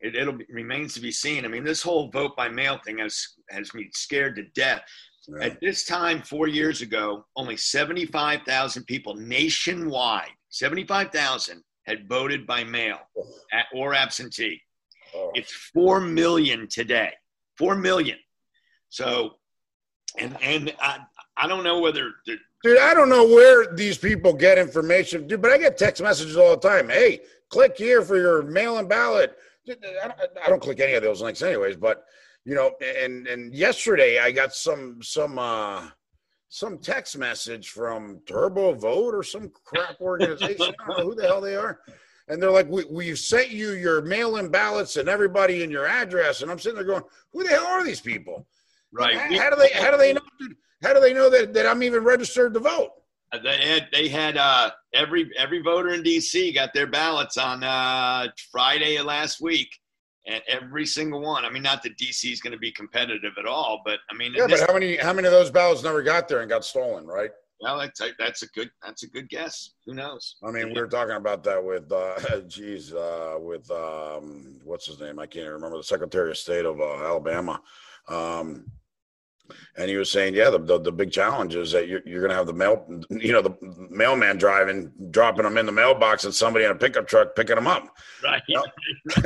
it, 0.02 0.16
it'll 0.16 0.34
be, 0.34 0.46
remains 0.50 0.94
to 0.94 1.00
be 1.00 1.12
seen. 1.12 1.44
I 1.44 1.48
mean, 1.48 1.64
this 1.64 1.80
whole 1.80 2.10
vote 2.10 2.36
by 2.36 2.48
mail 2.48 2.78
thing 2.84 2.98
has 2.98 3.26
has 3.50 3.72
me 3.72 3.88
scared 3.94 4.36
to 4.36 4.42
death. 4.54 4.82
yeah. 5.28 5.46
At 5.46 5.60
this 5.60 5.84
time, 5.84 6.22
four 6.22 6.48
years 6.48 6.82
ago, 6.82 7.24
only 7.36 7.56
75,000 7.56 8.84
people 8.84 9.14
nationwide, 9.14 10.30
75,000 10.50 11.62
had 11.86 12.08
voted 12.08 12.46
by 12.46 12.64
mail 12.64 12.98
oh. 13.16 13.26
at, 13.52 13.66
or 13.74 13.94
absentee. 13.94 14.60
Oh, 15.14 15.30
It's 15.34 15.52
4 15.74 16.00
million 16.00 16.68
today. 16.68 17.12
4 17.58 17.76
million. 17.76 18.18
So, 18.88 19.34
and, 20.18 20.36
and 20.42 20.74
I, 20.80 20.98
I 21.36 21.46
don't 21.46 21.64
know 21.64 21.80
whether, 21.80 22.12
the, 22.26 22.36
dude, 22.62 22.78
I 22.78 22.94
don't 22.94 23.08
know 23.08 23.26
where 23.26 23.74
these 23.74 23.98
people 23.98 24.32
get 24.32 24.58
information, 24.58 25.26
dude. 25.26 25.42
But 25.42 25.50
I 25.50 25.58
get 25.58 25.78
text 25.78 26.02
messages 26.02 26.36
all 26.36 26.56
the 26.56 26.68
time. 26.68 26.88
Hey, 26.88 27.20
click 27.50 27.76
here 27.76 28.02
for 28.02 28.16
your 28.16 28.42
mail-in 28.42 28.88
ballot. 28.88 29.36
I 29.68 30.08
don't, 30.08 30.20
I 30.44 30.48
don't 30.48 30.62
click 30.62 30.80
any 30.80 30.94
of 30.94 31.02
those 31.02 31.22
links, 31.22 31.42
anyways. 31.42 31.76
But 31.76 32.04
you 32.44 32.54
know, 32.54 32.72
and 32.80 33.26
and 33.26 33.54
yesterday 33.54 34.18
I 34.18 34.32
got 34.32 34.54
some 34.54 35.02
some 35.02 35.38
uh 35.38 35.88
some 36.48 36.78
text 36.78 37.16
message 37.16 37.70
from 37.70 38.20
Turbo 38.26 38.74
Vote 38.74 39.14
or 39.14 39.22
some 39.22 39.50
crap 39.64 40.00
organization. 40.00 40.74
I 40.80 40.86
don't 40.86 40.98
know 40.98 41.04
who 41.04 41.14
the 41.14 41.26
hell 41.26 41.40
they 41.40 41.56
are. 41.56 41.80
And 42.28 42.40
they're 42.40 42.50
like, 42.50 42.68
we, 42.68 42.84
we've 42.90 43.18
sent 43.18 43.50
you 43.50 43.72
your 43.72 44.00
mail-in 44.02 44.48
ballots 44.48 44.96
and 44.96 45.08
everybody 45.08 45.62
in 45.62 45.70
your 45.70 45.86
address. 45.86 46.42
And 46.42 46.50
I'm 46.50 46.58
sitting 46.58 46.76
there 46.76 46.84
going, 46.84 47.02
who 47.32 47.42
the 47.42 47.48
hell 47.50 47.66
are 47.66 47.84
these 47.84 48.00
people? 48.00 48.46
right. 48.92 49.16
How, 49.16 49.38
how 49.38 49.50
do 49.50 49.56
they 49.56 49.70
how 49.70 49.90
do 49.90 49.96
they 49.96 50.12
know 50.12 50.20
how 50.82 50.92
do 50.92 51.00
they 51.00 51.14
know 51.14 51.30
that, 51.30 51.54
that 51.54 51.66
I'm 51.66 51.82
even 51.82 52.04
registered 52.04 52.54
to 52.54 52.60
vote? 52.60 52.90
They 53.42 53.56
had 53.66 53.88
they 53.92 54.08
had 54.08 54.36
uh, 54.36 54.70
every 54.94 55.30
every 55.38 55.62
voter 55.62 55.90
in 55.94 56.02
D.C. 56.02 56.52
got 56.52 56.74
their 56.74 56.86
ballots 56.86 57.38
on 57.38 57.62
uh, 57.64 58.28
Friday 58.50 58.96
of 58.96 59.06
last 59.06 59.40
week, 59.40 59.70
and 60.26 60.42
every 60.48 60.84
single 60.84 61.22
one. 61.22 61.44
I 61.46 61.50
mean, 61.50 61.62
not 61.62 61.82
that 61.84 61.96
D.C. 61.96 62.30
is 62.30 62.40
going 62.42 62.52
to 62.52 62.58
be 62.58 62.70
competitive 62.72 63.32
at 63.38 63.46
all, 63.46 63.80
but 63.86 64.00
I 64.10 64.14
mean, 64.14 64.34
Yeah, 64.34 64.46
this- 64.46 64.60
but 64.60 64.68
how 64.68 64.74
many 64.74 64.96
how 64.96 65.14
many 65.14 65.26
of 65.28 65.32
those 65.32 65.50
ballots 65.50 65.82
never 65.82 66.02
got 66.02 66.28
there 66.28 66.40
and 66.40 66.48
got 66.48 66.64
stolen, 66.64 67.06
right? 67.06 67.30
Well, 67.62 67.78
that's 67.78 68.00
a, 68.00 68.08
that's 68.18 68.42
a 68.42 68.48
good 68.48 68.70
that's 68.84 69.04
a 69.04 69.06
good 69.08 69.28
guess. 69.30 69.70
Who 69.86 69.94
knows? 69.94 70.36
I 70.44 70.50
mean, 70.50 70.68
we 70.74 70.80
were 70.80 70.88
talking 70.88 71.14
about 71.14 71.44
that 71.44 71.62
with, 71.64 71.90
uh, 71.92 72.40
geez, 72.48 72.92
uh, 72.92 73.36
with 73.40 73.70
um, 73.70 74.60
what's 74.64 74.86
his 74.86 74.98
name? 75.00 75.18
I 75.20 75.26
can't 75.26 75.42
even 75.44 75.52
remember 75.54 75.76
the 75.78 75.84
Secretary 75.84 76.30
of 76.32 76.36
State 76.36 76.66
of 76.66 76.80
uh, 76.80 76.96
Alabama. 77.04 77.62
Um, 78.08 78.66
and 79.76 79.88
he 79.88 79.96
was 79.96 80.10
saying, 80.10 80.34
yeah, 80.34 80.50
the, 80.50 80.58
the, 80.58 80.78
the 80.80 80.92
big 80.92 81.10
challenge 81.10 81.54
is 81.54 81.72
that 81.72 81.88
you're, 81.88 82.02
you're 82.04 82.20
going 82.20 82.30
to 82.30 82.36
have 82.36 82.46
the 82.46 82.52
mail, 82.52 82.84
you 83.10 83.32
know, 83.32 83.42
the 83.42 83.56
mailman 83.90 84.38
driving, 84.38 84.92
dropping 85.10 85.44
them 85.44 85.58
in 85.58 85.66
the 85.66 85.72
mailbox, 85.72 86.24
and 86.24 86.34
somebody 86.34 86.64
in 86.64 86.70
a 86.70 86.74
pickup 86.74 87.06
truck 87.06 87.34
picking 87.34 87.56
them 87.56 87.66
up. 87.66 87.88
Right. 88.22 88.42
Yep. 88.48 88.64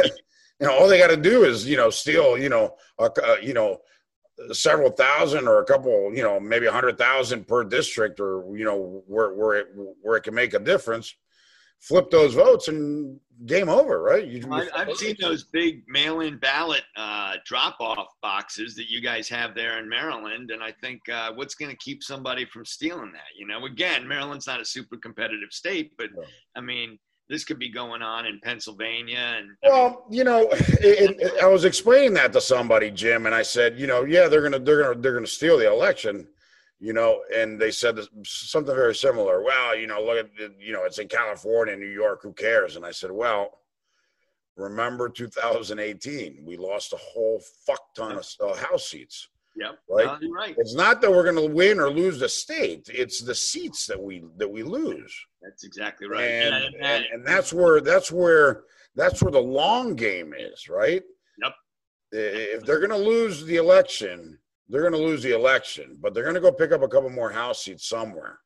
You 0.59 0.67
know, 0.67 0.79
all 0.79 0.89
they 0.89 0.99
got 0.99 1.09
to 1.09 1.19
do 1.19 1.45
is, 1.45 1.67
you 1.67 1.77
know, 1.77 1.91
steal, 1.91 2.39
you 2.39 2.49
know, 2.49 2.77
uh, 2.99 3.11
you 3.43 3.53
know, 3.53 3.79
several 4.53 4.91
thousand 4.91 5.49
or 5.49 5.61
a 5.61 5.65
couple, 5.65 6.15
you 6.15 6.23
know, 6.23 6.41
maybe 6.41 6.67
a 6.67 6.73
hundred 6.73 6.99
thousand 6.99 7.47
per 7.47 7.65
district, 7.65 8.21
or 8.21 8.57
you 8.57 8.65
know, 8.65 9.03
where 9.07 9.35
where 9.35 9.55
it 9.55 9.69
where 10.03 10.17
it 10.17 10.23
can 10.23 10.35
make 10.35 10.55
a 10.55 10.59
difference. 10.59 11.15
Flip 11.81 12.11
those 12.11 12.35
votes 12.35 12.69
and 12.69 13.21
game 13.45 13.69
over, 13.69 14.03
right? 14.03 14.27
You, 14.27 14.43
I, 14.51 14.67
I've 14.75 14.97
seen 14.97 15.15
those 15.21 15.45
big 15.45 15.83
mail-in 15.87 16.39
ballot 16.39 16.83
uh, 16.97 17.35
drop-off 17.45 18.09
boxes 18.23 18.75
that 18.77 18.89
you 18.89 19.03
guys 19.03 19.29
have 19.29 19.55
there 19.55 19.79
in 19.79 19.89
Maryland, 19.89 20.51
and 20.51 20.63
I 20.63 20.73
think 20.81 21.07
uh, 21.09 21.33
what's 21.35 21.55
going 21.55 21.71
to 21.71 21.77
keep 21.77 22.03
somebody 22.03 22.47
from 22.47 22.65
stealing 22.65 23.13
that? 23.13 23.39
You 23.39 23.47
know, 23.47 23.67
again, 23.67 24.09
Maryland's 24.09 24.47
not 24.47 24.61
a 24.61 24.65
super 24.65 24.97
competitive 24.97 25.51
state, 25.51 25.93
but 25.99 26.09
No. 26.15 26.25
I 26.57 26.61
mean, 26.61 26.99
this 27.29 27.45
could 27.45 27.59
be 27.59 27.69
going 27.69 28.03
on 28.03 28.25
in 28.27 28.41
Pennsylvania, 28.43 29.37
and 29.39 29.49
Well, 29.63 30.07
you 30.11 30.25
know, 30.25 30.49
it, 30.51 31.21
it, 31.21 31.43
I 31.43 31.47
was 31.47 31.65
explaining 31.65 32.15
that 32.15 32.33
to 32.33 32.41
somebody, 32.41 32.91
Jim, 32.91 33.27
and 33.27 33.35
I 33.35 33.43
said, 33.43 33.79
you 33.79 33.87
know, 33.87 34.05
yeah, 34.05 34.29
they're 34.29 34.43
gonna 34.43 34.59
they're 34.59 34.83
gonna 34.83 35.01
they're 35.01 35.15
gonna 35.15 35.27
steal 35.27 35.59
the 35.59 35.71
election, 35.71 36.27
you 36.79 36.93
know, 36.93 37.23
and 37.35 37.59
they 37.61 37.71
said 37.71 37.99
something 38.25 38.75
very 38.75 38.95
similar. 38.95 39.43
Well, 39.43 39.77
you 39.77 39.87
know, 39.87 40.03
look 40.03 40.19
at 40.19 40.31
you 40.61 40.73
know, 40.73 40.85
it's 40.85 40.99
in 40.99 41.09
California, 41.09 41.75
New 41.77 41.87
York, 41.91 42.21
who 42.23 42.33
cares? 42.33 42.77
And 42.77 42.85
I 42.85 42.91
said, 42.91 43.11
well, 43.11 43.59
remember 44.57 45.09
2018, 45.09 46.45
we 46.45 46.57
lost 46.57 46.93
a 46.93 46.97
whole 46.97 47.43
fuck 47.67 47.81
ton 47.95 48.13
of 48.19 48.27
uh, 48.41 48.55
house 48.57 48.89
seats. 48.89 49.29
yep, 49.57 49.79
Right. 49.89 50.19
right. 50.35 50.55
It's 50.59 50.75
not 50.75 51.01
that 51.01 51.11
we're 51.11 51.25
gonna 51.25 51.47
win 51.47 51.81
or 51.81 51.89
lose 51.91 52.19
the 52.21 52.29
state; 52.29 52.89
it's 52.93 53.23
the 53.23 53.35
seats 53.35 53.87
that 53.87 54.01
we 54.01 54.23
that 54.37 54.49
we 54.49 54.63
lose. 54.63 55.15
That's 55.43 55.65
exactly 55.65 56.09
right. 56.09 56.23
and, 56.25 56.55
And- 56.55 56.75
and- 56.75 56.85
and 56.85 57.05
and 57.13 57.27
that's 57.27 57.53
where 57.53 57.81
that's 57.81 58.11
where 58.13 58.65
that's 58.95 59.23
where 59.23 59.33
the 59.33 59.41
long 59.41 59.95
game 59.95 60.35
is, 60.37 60.69
right? 60.69 61.03
Yep. 61.43 61.53
If 62.13 62.65
they're 62.65 62.79
going 62.79 62.91
to 62.91 62.97
lose 62.97 63.45
the 63.45 63.57
election, 63.57 64.39
they're 64.69 64.83
going 64.83 64.93
to 64.93 64.99
lose 64.99 65.23
the 65.23 65.33
election, 65.35 65.97
but 66.01 66.13
they're 66.15 66.25
going 66.25 66.35
to 66.35 66.41
go 66.41 66.53
pick 66.53 66.73
up 66.73 66.83
a 66.83 66.89
couple 66.89 67.11
more 67.11 67.31
house 67.31 67.65
seats 67.65 67.89
somewhere, 67.89 68.41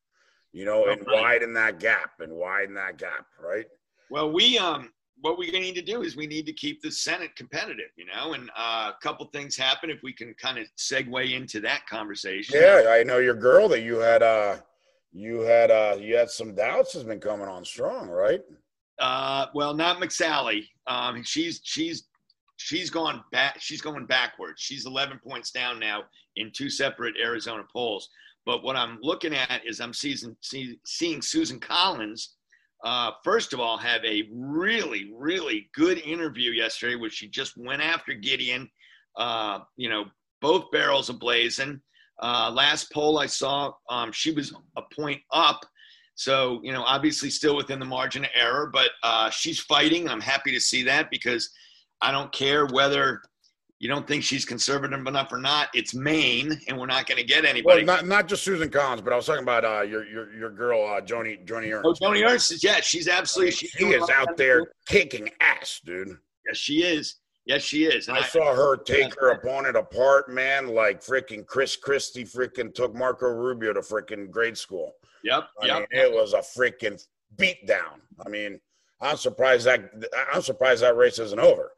you 0.52 0.64
know, 0.64 0.86
and 0.86 1.00
Right. 1.06 1.22
widen 1.22 1.54
that 1.54 1.80
gap 1.80 2.12
and 2.20 2.32
widen 2.32 2.74
that 2.74 2.98
gap, 2.98 3.26
right? 3.42 3.66
Well, 4.10 4.30
we 4.32 4.58
um, 4.58 4.90
what 5.20 5.38
we 5.38 5.50
need 5.50 5.74
to 5.76 5.82
do 5.82 6.02
is 6.02 6.16
we 6.16 6.26
need 6.26 6.46
to 6.46 6.52
keep 6.52 6.82
the 6.82 6.90
Senate 6.90 7.34
competitive, 7.36 7.90
you 7.96 8.06
know, 8.06 8.32
and 8.32 8.50
uh, 8.56 8.92
a 8.92 8.96
couple 9.02 9.26
things 9.26 9.56
happen 9.56 9.90
if 9.90 10.02
we 10.02 10.12
can 10.12 10.34
kind 10.34 10.58
of 10.58 10.66
segue 10.78 11.32
into 11.34 11.60
that 11.60 11.86
conversation. 11.86 12.60
Yeah, 12.60 12.86
I 12.88 13.02
know 13.02 13.18
your 13.18 13.34
girl 13.34 13.68
that 13.68 13.82
you 13.82 13.98
had 13.98 14.22
uh 14.22 14.56
you 15.12 15.40
had 15.40 15.70
uh 15.70 15.96
you 16.00 16.16
had 16.16 16.30
some 16.30 16.54
doubts 16.54 16.92
has 16.94 17.04
been 17.04 17.20
coming 17.20 17.48
on 17.48 17.64
strong, 17.64 18.08
right? 18.08 18.40
Uh, 18.98 19.46
well, 19.54 19.72
not 19.74 19.98
McSally. 19.98 20.66
Um, 20.86 21.22
she's 21.24 21.60
she's 21.64 22.08
she's 22.60 22.90
gone 22.90 23.24
back. 23.32 23.56
She's 23.58 23.80
going 23.80 24.04
backwards. 24.04 24.60
She's 24.60 24.84
11 24.84 25.20
points 25.26 25.50
down 25.50 25.78
now 25.78 26.02
in 26.36 26.50
two 26.54 26.68
separate 26.68 27.14
Arizona 27.20 27.62
polls. 27.72 28.08
But 28.44 28.62
what 28.62 28.76
I'm 28.76 28.98
looking 29.00 29.34
at 29.34 29.62
is 29.66 29.80
I'm 29.80 29.94
seeing 29.94 30.36
see, 30.42 30.78
seeing 30.84 31.22
Susan 31.22 31.58
Collins. 31.58 32.36
Uh, 32.84 33.12
first 33.24 33.52
of 33.52 33.60
all, 33.60 33.76
have 33.76 34.04
a 34.04 34.28
really 34.32 35.12
really 35.14 35.68
good 35.74 35.98
interview 35.98 36.50
yesterday, 36.50 36.96
where 36.96 37.10
she 37.10 37.28
just 37.28 37.56
went 37.56 37.82
after 37.82 38.14
Gideon. 38.14 38.70
Uh, 39.16 39.60
you 39.76 39.88
know, 39.88 40.04
both 40.40 40.70
barrels 40.70 41.10
ablazing. 41.10 41.80
Uh, 42.22 42.50
last 42.52 42.92
poll 42.92 43.18
I 43.18 43.26
saw, 43.26 43.72
um, 43.88 44.12
she 44.12 44.32
was 44.32 44.54
a 44.76 44.82
point 44.94 45.20
up. 45.32 45.60
So, 46.14 46.60
you 46.62 46.72
know, 46.72 46.82
obviously 46.82 47.30
still 47.30 47.56
within 47.56 47.78
the 47.78 47.86
margin 47.86 48.24
of 48.24 48.30
error, 48.34 48.68
but 48.70 48.90
uh, 49.02 49.30
she's 49.30 49.58
fighting. 49.58 50.06
I'm 50.06 50.20
happy 50.20 50.52
to 50.52 50.60
see 50.60 50.82
that 50.82 51.10
because 51.10 51.50
I 52.02 52.12
don't 52.12 52.32
care 52.32 52.66
whether 52.66 53.22
you 53.78 53.88
don't 53.88 54.06
think 54.06 54.22
she's 54.22 54.44
conservative 54.44 55.06
enough 55.06 55.32
or 55.32 55.38
not. 55.38 55.68
It's 55.72 55.94
Maine, 55.94 56.60
and 56.68 56.78
we're 56.78 56.86
not 56.86 57.06
going 57.06 57.16
to 57.18 57.24
get 57.24 57.44
Well, 57.44 57.50
anybody. 57.50 57.84
not 57.84 58.06
not 58.06 58.28
just 58.28 58.42
Susan 58.42 58.68
Collins, 58.68 59.00
but 59.00 59.12
I 59.12 59.16
was 59.16 59.26
talking 59.26 59.42
about 59.42 59.64
uh 59.64 59.82
your 59.82 60.06
your 60.06 60.32
your 60.34 60.50
girl 60.50 60.84
uh 60.86 61.00
Joni 61.00 61.44
Joni 61.46 61.72
Ernst. 61.72 62.02
oh, 62.02 62.06
Joni 62.06 62.26
Ernst 62.28 62.52
is, 62.52 62.62
yeah, 62.62 62.80
she's 62.80 63.08
absolutely. 63.08 63.52
She's 63.52 63.70
she 63.70 63.86
is 63.86 64.08
out 64.10 64.36
there 64.36 64.72
kicking 64.86 65.30
ass, 65.40 65.80
dude. 65.84 66.16
Yes, 66.46 66.56
she 66.56 66.82
is. 66.82 67.16
Yes, 67.46 67.62
she 67.62 67.84
is. 67.84 68.08
And 68.08 68.18
I 68.18 68.22
saw 68.22 68.54
her 68.54 68.76
take 68.76 69.18
her 69.18 69.30
opponent 69.30 69.76
apart, 69.76 70.30
man, 70.30 70.68
like 70.68 71.02
freaking 71.02 71.44
Chris 71.46 71.74
Christie 71.74 72.24
freaking 72.24 72.72
took 72.74 72.94
Marco 72.94 73.28
Rubio 73.28 73.72
to 73.72 73.80
freaking 73.80 74.30
grade 74.30 74.58
school. 74.58 74.92
Yep, 75.24 75.48
I 75.62 75.66
yep. 75.66 75.76
mean, 75.78 75.86
it 75.90 76.12
was 76.12 76.34
a 76.34 76.38
freaking 76.38 77.02
beatdown. 77.36 78.00
I 78.24 78.28
mean, 78.28 78.60
I'm 79.00 79.16
surprised 79.16 79.66
that 79.66 79.90
I'm 80.32 80.42
surprised 80.42 80.82
that 80.82 80.96
race 80.96 81.18
isn't 81.18 81.40
over. 81.40 81.72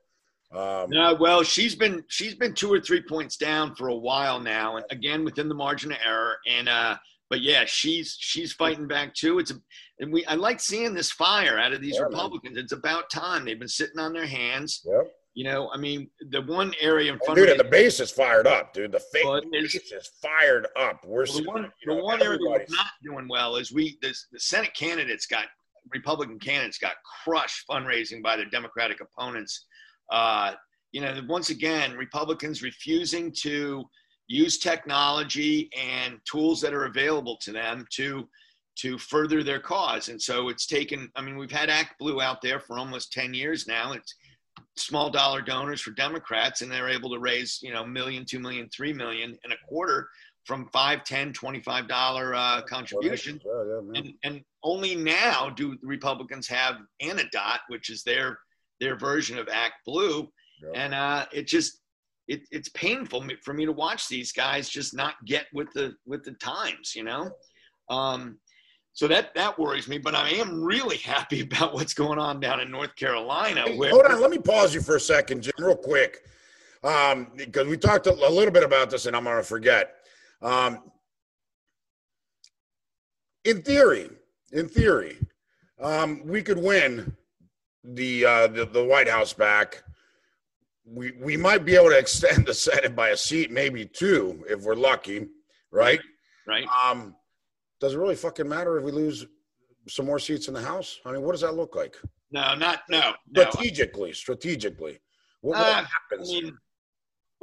Um, 0.54 0.90
No, 0.90 1.14
well, 1.14 1.42
she's 1.42 1.74
been 1.74 2.04
she's 2.08 2.34
been 2.34 2.54
two 2.54 2.72
or 2.72 2.80
three 2.80 3.02
points 3.02 3.36
down 3.36 3.74
for 3.74 3.88
a 3.88 3.94
while 3.96 4.38
now, 4.40 4.76
and 4.76 4.84
again 4.90 5.24
within 5.24 5.48
the 5.48 5.54
margin 5.54 5.92
of 5.92 5.98
error. 6.04 6.36
And 6.48 6.68
uh, 6.68 6.96
but 7.30 7.40
yeah, 7.40 7.64
she's 7.66 8.16
she's 8.20 8.52
fighting 8.52 8.86
back 8.86 9.14
too. 9.14 9.38
It's 9.38 9.50
a 9.50 9.54
and 10.00 10.12
we 10.12 10.24
I 10.26 10.34
like 10.34 10.60
seeing 10.60 10.94
this 10.94 11.10
fire 11.10 11.58
out 11.58 11.72
of 11.72 11.80
these 11.80 11.94
Yeah, 11.94 12.02
man. 12.02 12.10
Republicans. 12.10 12.58
It's 12.58 12.72
about 12.72 13.10
time. 13.10 13.44
They've 13.44 13.58
been 13.58 13.68
sitting 13.68 13.98
on 13.98 14.12
their 14.12 14.26
hands. 14.26 14.82
Yep. 14.84 15.12
You 15.34 15.44
know, 15.44 15.70
I 15.72 15.78
mean, 15.78 16.10
the 16.28 16.42
one 16.42 16.74
area 16.78 17.10
in 17.10 17.18
front 17.24 17.38
Dude, 17.38 17.48
of 17.48 17.56
me, 17.56 17.62
the 17.62 17.70
base 17.70 18.00
is 18.00 18.10
fired 18.10 18.46
up, 18.46 18.74
dude. 18.74 18.92
The 18.92 19.00
fake 19.00 19.24
Well, 19.24 19.36
it 19.36 19.44
is. 19.52 19.72
base 19.72 19.90
is 19.92 20.10
fired 20.20 20.66
up. 20.78 21.02
We're 21.06 21.24
well, 21.24 21.32
the 21.38 21.44
one, 21.44 21.72
you 21.80 21.86
know, 21.86 21.96
the 21.96 22.04
one 22.04 22.22
area 22.22 22.38
that's 22.54 22.70
not 22.70 22.88
doing 23.02 23.26
well 23.28 23.56
is 23.56 23.72
we 23.72 23.96
this, 24.02 24.26
the 24.30 24.38
Senate 24.38 24.74
candidates 24.74 25.24
got 25.24 25.46
Republican 25.90 26.38
candidates 26.38 26.76
got 26.76 26.92
crushed 27.24 27.66
fundraising 27.66 28.22
by 28.22 28.36
their 28.36 28.44
Democratic 28.50 29.00
opponents. 29.00 29.64
Uh, 30.10 30.52
you 30.92 31.00
know, 31.00 31.20
once 31.28 31.50
again, 31.50 31.96
Republicans 31.96 32.62
refusing 32.62 33.32
to 33.42 33.84
use 34.28 34.58
technology 34.58 35.70
and 35.78 36.18
tools 36.30 36.60
that 36.60 36.74
are 36.74 36.86
available 36.86 37.36
to 37.42 37.52
them 37.52 37.86
to 37.92 38.28
to 38.74 38.96
further 38.96 39.42
their 39.42 39.60
cause. 39.60 40.08
And 40.08 40.20
so 40.20 40.48
it's 40.48 40.66
taken. 40.66 41.10
I 41.14 41.22
mean, 41.22 41.36
we've 41.36 41.50
had 41.50 41.68
Act 41.68 41.98
Blue 41.98 42.22
out 42.22 42.40
there 42.40 42.60
for 42.60 42.78
almost 42.78 43.12
ten 43.12 43.34
years 43.34 43.66
now. 43.66 43.92
It's 43.92 44.14
small 44.76 45.10
dollar 45.10 45.42
donors 45.42 45.80
for 45.80 45.90
Democrats, 45.90 46.62
and 46.62 46.70
they're 46.70 46.88
able 46.88 47.10
to 47.10 47.18
raise 47.18 47.58
you 47.62 47.72
know 47.72 47.84
million, 47.84 48.24
two 48.24 48.38
million, 48.38 48.68
three 48.74 48.92
million 48.92 49.36
in 49.44 49.52
a 49.52 49.56
quarter 49.68 50.08
from 50.44 50.68
five, 50.72 51.04
ten, 51.04 51.32
twenty-five 51.32 51.88
dollar 51.88 52.34
uh, 52.34 52.62
contribution. 52.62 53.40
Yeah, 53.44 53.64
yeah. 53.66 54.00
And, 54.00 54.14
and 54.24 54.44
only 54.64 54.94
now 54.94 55.50
do 55.50 55.76
the 55.80 55.86
Republicans 55.86 56.48
have 56.48 56.76
Anedot, 57.02 57.58
which 57.68 57.90
is 57.90 58.02
their 58.02 58.38
their 58.80 58.96
version 58.96 59.38
of 59.38 59.48
Act 59.50 59.74
Blue, 59.86 60.28
Yeah. 60.62 60.70
and 60.74 60.94
uh, 60.94 61.26
it 61.32 61.46
just 61.46 61.80
it, 62.28 62.42
it's 62.50 62.68
painful 62.70 63.24
for 63.44 63.52
me 63.52 63.66
to 63.66 63.72
watch 63.72 64.08
these 64.08 64.32
guys 64.32 64.68
just 64.68 64.94
not 64.94 65.14
get 65.26 65.46
with 65.52 65.68
the 65.74 65.94
with 66.06 66.24
the 66.24 66.32
times, 66.32 66.94
you 66.94 67.04
know. 67.04 67.30
Um, 67.90 68.38
so 68.94 69.08
that 69.08 69.34
that 69.34 69.58
worries 69.58 69.88
me, 69.88 69.98
but 69.98 70.14
I 70.14 70.30
am 70.30 70.62
really 70.62 70.96
happy 71.14 71.40
about 71.42 71.74
what's 71.74 71.94
going 71.94 72.18
on 72.18 72.40
down 72.40 72.60
in 72.60 72.70
North 72.70 72.94
Carolina. 72.96 73.62
Hey, 73.66 73.76
Where, 73.76 73.90
hold 73.90 74.06
on, 74.06 74.20
let 74.20 74.30
me 74.30 74.38
pause 74.38 74.74
you 74.74 74.80
for 74.80 74.96
a 74.96 75.00
second, 75.00 75.42
Jim, 75.42 75.52
real 75.58 75.76
quick, 75.76 76.18
um, 76.84 77.32
because 77.36 77.66
we 77.66 77.76
talked 77.76 78.06
a, 78.06 78.12
a 78.12 78.30
little 78.30 78.52
bit 78.52 78.62
about 78.62 78.90
this, 78.90 79.06
and 79.06 79.16
I'm 79.16 79.24
going 79.24 79.36
to 79.36 79.42
forget. 79.42 79.94
Um, 80.40 80.90
in 83.44 83.62
theory, 83.62 84.10
in 84.52 84.68
theory, 84.68 85.18
um, 85.80 86.22
we 86.24 86.42
could 86.42 86.58
win 86.58 87.16
the, 87.84 88.24
uh, 88.24 88.46
the 88.48 88.64
the 88.66 88.84
White 88.84 89.08
House 89.08 89.32
back. 89.32 89.82
We 90.84 91.12
we 91.20 91.36
might 91.36 91.64
be 91.64 91.74
able 91.76 91.90
to 91.90 91.98
extend 92.06 92.46
the 92.46 92.54
Senate 92.54 92.94
by 92.96 93.10
a 93.10 93.16
seat, 93.16 93.50
maybe 93.50 93.86
two, 93.86 94.44
if 94.48 94.62
we're 94.62 94.74
lucky, 94.74 95.28
right? 95.70 96.00
right? 96.46 96.66
Um, 96.84 97.14
does 97.80 97.94
it 97.94 97.98
really 97.98 98.16
fucking 98.16 98.48
matter 98.48 98.78
if 98.78 98.84
we 98.84 98.92
lose 98.92 99.26
some 99.88 100.06
more 100.06 100.18
seats 100.18 100.48
in 100.48 100.54
the 100.54 100.62
House? 100.62 101.00
I 101.04 101.12
mean, 101.12 101.22
what 101.22 101.32
does 101.32 101.40
that 101.40 101.54
look 101.54 101.74
like? 101.76 101.96
No, 102.30 102.54
not 102.54 102.80
no. 102.88 103.12
no. 103.30 103.50
strategically, 103.50 104.12
strategically. 104.12 104.98
What, 105.40 105.58
what 105.58 105.66
Uh, 105.66 105.70
I 105.80 105.86
happens? 106.10 106.30
mean, 106.30 106.56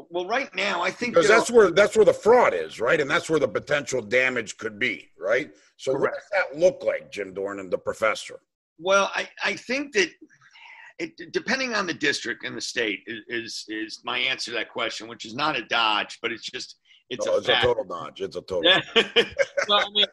well, 0.09 0.25
right 0.25 0.53
now 0.55 0.81
I 0.81 0.91
think 0.91 1.13
Because 1.13 1.27
that's 1.27 1.51
where 1.51 1.71
that's 1.71 1.95
where 1.95 2.05
the 2.05 2.13
fraud 2.13 2.53
is, 2.53 2.79
right? 2.79 2.99
And 3.01 3.09
that's 3.09 3.29
where 3.29 3.39
the 3.39 3.47
potential 3.47 4.01
damage 4.01 4.57
could 4.57 4.79
be, 4.79 5.09
right? 5.19 5.51
So 5.77 5.93
what 5.93 6.13
does 6.13 6.23
that 6.31 6.57
look 6.57 6.83
like, 6.83 7.11
Jim 7.11 7.33
Dorn 7.33 7.59
and 7.59 7.69
the 7.71 7.77
professor? 7.77 8.39
Well, 8.79 9.11
I, 9.13 9.27
I 9.43 9.55
think 9.55 9.93
that 9.93 10.09
it, 10.99 11.31
depending 11.31 11.73
on 11.73 11.85
the 11.85 11.93
district 11.93 12.45
and 12.45 12.55
the 12.55 12.61
state 12.61 13.01
is, 13.07 13.23
is 13.27 13.65
is 13.67 14.01
my 14.03 14.17
answer 14.17 14.51
to 14.51 14.57
that 14.57 14.69
question, 14.69 15.07
which 15.07 15.25
is 15.25 15.35
not 15.35 15.57
a 15.57 15.63
dodge, 15.65 16.19
but 16.21 16.31
it's 16.31 16.43
just 16.43 16.77
it's 17.09 17.25
No, 17.25 17.35
a 17.35 17.37
it's 17.37 17.49
a 17.49 17.55
total 17.61 17.83
dodge. 17.83 18.21
It's 18.21 18.35
a 18.35 18.41
total. 18.41 18.71
Well, 19.67 19.85
I 19.85 19.89
mean, 19.91 20.05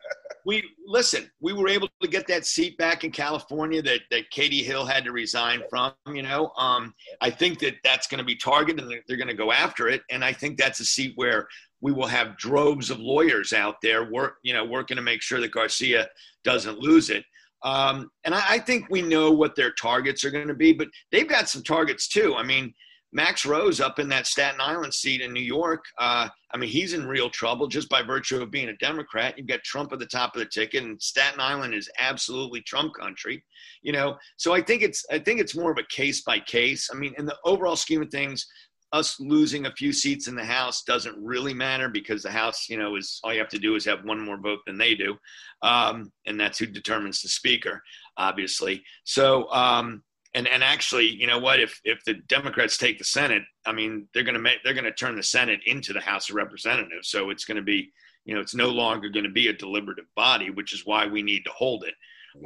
we 0.45 0.63
listen. 0.87 1.31
We 1.41 1.53
were 1.53 1.69
able 1.69 1.89
to 2.03 2.09
get 2.09 2.27
that 2.29 2.47
seat 2.47 2.77
back 2.79 3.05
in 3.05 3.11
California 3.11 3.83
that 3.83 4.01
that 4.11 4.31
Katie 4.31 4.63
Hill 4.63 4.85
had 4.85 5.05
to 5.05 5.13
resign 5.13 5.63
from. 5.71 5.93
You 6.13 6.23
know, 6.23 6.53
um, 6.57 6.95
I 7.21 7.31
think 7.31 7.59
that 7.61 7.75
that's 7.85 8.07
going 8.07 8.19
to 8.19 8.25
be 8.25 8.37
targeted 8.37 8.83
and 8.83 8.91
they're, 8.91 9.03
they're 9.09 9.17
going 9.17 9.29
to 9.29 9.35
go 9.35 9.53
after 9.53 9.89
it. 9.89 10.03
And 10.11 10.25
I 10.25 10.33
think 10.33 10.59
that's 10.59 10.81
a 10.81 10.85
seat 10.85 11.13
where 11.17 11.49
we 11.81 11.93
will 11.93 12.07
have 12.07 12.37
droves 12.37 12.91
of 12.91 12.99
lawyers 12.99 13.53
out 13.53 13.77
there 13.83 14.11
work, 14.11 14.37
you 14.43 14.53
know, 14.53 14.65
working 14.65 14.97
to 14.97 15.03
make 15.03 15.23
sure 15.23 15.41
that 15.41 15.53
Garcia 15.53 16.09
doesn't 16.45 16.79
lose 16.79 17.11
it. 17.11 17.25
Um, 17.67 18.13
and 18.25 18.33
I, 18.33 18.43
I 18.49 18.59
think 18.61 18.87
we 18.91 19.03
know 19.03 19.33
what 19.33 19.57
their 19.57 19.73
targets 19.73 20.25
are 20.25 20.31
going 20.31 20.47
to 20.47 20.55
be, 20.55 20.73
but 20.73 20.87
they've 21.11 21.29
got 21.29 21.49
some 21.49 21.65
targets 21.65 22.07
too. 22.07 22.37
I 22.37 22.45
mean, 22.45 22.73
Max 23.13 23.45
Rose 23.45 23.81
up 23.81 23.99
in 23.99 24.09
that 24.11 24.29
Staten 24.29 24.61
Island 24.61 24.95
seat 24.95 25.21
in 25.21 25.33
New 25.33 25.41
York. 25.41 25.85
Uh, 25.99 26.29
I 26.53 26.57
mean, 26.59 26.71
he's 26.71 26.93
in 26.93 27.07
real 27.07 27.29
trouble 27.29 27.67
just 27.67 27.89
by 27.89 28.03
virtue 28.03 28.41
of 28.41 28.53
being 28.53 28.69
a 28.69 28.77
Democrat. 28.77 29.37
You've 29.37 29.49
got 29.49 29.65
Trump 29.65 29.93
at 29.93 29.99
the 29.99 30.07
top 30.07 30.37
of 30.37 30.41
the 30.41 30.47
ticket, 30.47 30.85
and 30.85 31.01
Staten 31.03 31.41
Island 31.41 31.75
is 31.75 31.91
absolutely 31.99 32.61
Trump 32.61 32.95
country. 32.95 33.43
You 33.83 33.93
know, 33.93 34.17
so 34.37 34.55
I 34.55 34.61
think 34.61 34.83
it's 34.83 35.05
I 35.11 35.19
think 35.19 35.41
it's 35.41 35.57
more 35.57 35.73
of 35.73 35.79
a 35.79 35.85
case 35.85 36.23
by 36.23 36.39
case. 36.39 36.89
I 36.93 36.97
mean, 36.97 37.15
in 37.19 37.27
the 37.27 37.37
overall 37.45 37.77
scheme 37.77 38.03
of 38.03 38.11
things, 38.11 38.47
us 38.93 39.19
losing 39.21 39.67
a 39.67 39.73
few 39.73 39.93
seats 39.93 40.29
in 40.29 40.37
the 40.37 40.45
House 40.45 40.83
doesn't 40.83 41.17
really 41.23 41.55
matter 41.55 41.89
because 41.89 42.23
the 42.23 42.31
House, 42.31 42.69
you 42.69 42.79
know, 42.79 42.97
is 42.97 43.21
all 43.25 43.33
you 43.33 43.41
have 43.41 43.49
to 43.51 43.59
do 43.59 43.75
is 43.75 43.85
have 43.85 44.05
one 44.05 44.21
more 44.21 44.39
vote 44.39 44.61
than 44.67 44.79
they 44.79 44.95
do, 44.95 45.17
um, 45.63 46.13
and 46.27 46.39
that's 46.39 46.59
who 46.59 46.67
determines 46.67 47.23
the 47.23 47.29
Speaker, 47.29 47.83
obviously. 48.17 48.83
So. 49.05 49.51
Um, 49.53 50.03
and 50.35 50.47
and 50.49 50.63
actually, 50.63 51.07
you 51.07 51.27
know 51.27 51.39
what? 51.39 51.61
If 51.61 51.81
if 51.85 52.05
the 52.05 52.15
Democrats 52.29 52.77
take 52.77 52.99
the 52.99 53.05
Senate, 53.05 53.43
I 53.65 53.73
mean, 53.73 54.07
they're 54.13 54.23
going 54.23 54.35
to 54.35 54.41
make 54.41 54.63
they're 54.63 54.75
going 54.75 54.85
to 54.85 54.93
turn 54.93 55.17
the 55.17 55.23
Senate 55.23 55.61
into 55.65 55.95
the 55.95 56.01
House 56.01 56.29
of 56.29 56.37
Representatives. 56.37 57.09
So 57.09 57.31
it's 57.31 57.47
going 57.47 57.57
to 57.57 57.63
be, 57.63 57.91
you 58.27 58.35
know, 58.35 58.43
it's 58.43 58.55
no 58.55 58.69
longer 58.69 59.09
going 59.09 59.25
to 59.25 59.31
be 59.31 59.49
a 59.49 59.55
deliberative 59.55 60.05
body, 60.15 60.51
which 60.51 60.75
is 60.75 60.85
why 60.85 61.07
we 61.07 61.23
need 61.23 61.45
to 61.45 61.51
hold 61.53 61.85
it. 61.85 61.95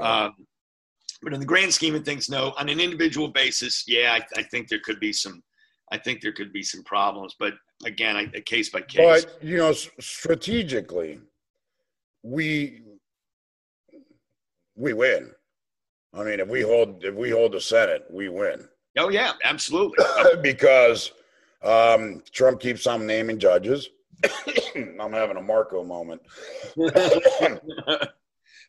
Um, 0.01 0.35
but 1.23 1.35
in 1.35 1.41
the 1.41 1.47
grand 1.47 1.75
scheme 1.75 1.97
of 1.97 2.05
things, 2.05 2.31
no. 2.31 2.55
On 2.59 2.69
an 2.69 2.79
individual 2.81 3.29
basis, 3.29 3.85
yeah, 3.89 4.19
I, 4.19 4.41
I 4.41 4.43
think 4.45 4.69
there 4.69 4.81
could 4.81 5.01
be 5.01 5.13
some. 5.13 5.43
I 5.91 5.99
think 5.99 6.21
there 6.21 6.33
could 6.33 6.53
be 6.53 6.63
some 6.63 6.83
problems, 6.85 7.35
but 7.39 7.55
again, 7.85 8.17
I, 8.17 8.31
a 8.35 8.41
case 8.41 8.71
by 8.71 8.83
case. 8.83 9.25
But 9.25 9.43
you 9.43 9.59
know, 9.59 9.73
strategically, 9.73 11.19
we 12.23 12.83
we 14.77 14.93
win. 14.93 15.33
I 16.13 16.25
mean, 16.25 16.41
if 16.41 16.49
we 16.49 16.63
hold 16.63 17.05
if 17.05 17.15
we 17.15 17.31
hold 17.31 17.53
the 17.53 17.61
Senate, 17.61 18.05
we 18.11 18.29
win 18.29 18.69
oh 18.99 19.09
yeah, 19.09 19.33
absolutely. 19.45 20.05
because 20.43 21.13
um, 21.63 22.23
Trump 22.33 22.61
keeps 22.61 22.87
on 22.87 23.07
naming 23.07 23.39
judges. 23.39 23.89
I'm 24.77 25.13
having 25.13 25.37
a 25.37 25.43
Marco 25.43 25.85
moment. 25.85 26.23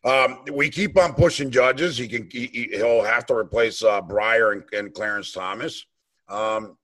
Um, 0.04 0.40
we 0.52 0.68
keep 0.68 0.98
on 0.98 1.14
pushing 1.14 1.48
judges. 1.48 1.96
He 1.96 2.08
can 2.08 2.28
he, 2.28 2.70
he'll 2.72 3.04
have 3.04 3.24
to 3.26 3.36
replace 3.36 3.84
uh, 3.84 4.02
Breyer 4.02 4.50
and, 4.50 4.64
and 4.72 4.92
Clarence 4.92 5.30
Thomas. 5.30 5.86
Um, 6.28 6.76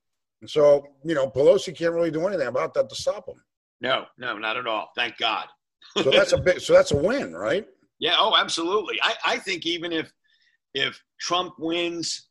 so 0.46 0.86
you 1.04 1.14
know, 1.14 1.28
Pelosi 1.28 1.76
can't 1.76 1.94
really 1.94 2.10
do 2.10 2.26
anything 2.26 2.48
about 2.48 2.74
that 2.74 2.88
to 2.88 2.94
stop 2.94 3.28
him. 3.28 3.42
no, 3.80 4.06
no, 4.18 4.38
not 4.38 4.56
at 4.56 4.66
all. 4.66 4.90
Thank 4.96 5.16
God. 5.18 5.46
So 6.02 6.10
that's 6.10 6.32
a 6.32 6.38
big. 6.38 6.60
So 6.60 6.74
that's 6.74 6.92
a 6.92 6.96
win, 6.96 7.34
right? 7.34 7.66
Yeah, 7.98 8.14
oh, 8.18 8.36
absolutely. 8.36 8.98
I, 9.02 9.14
I 9.24 9.38
think 9.38 9.66
even 9.66 9.92
if 9.92 10.12
if 10.74 11.02
Trump 11.20 11.54
wins 11.58 12.28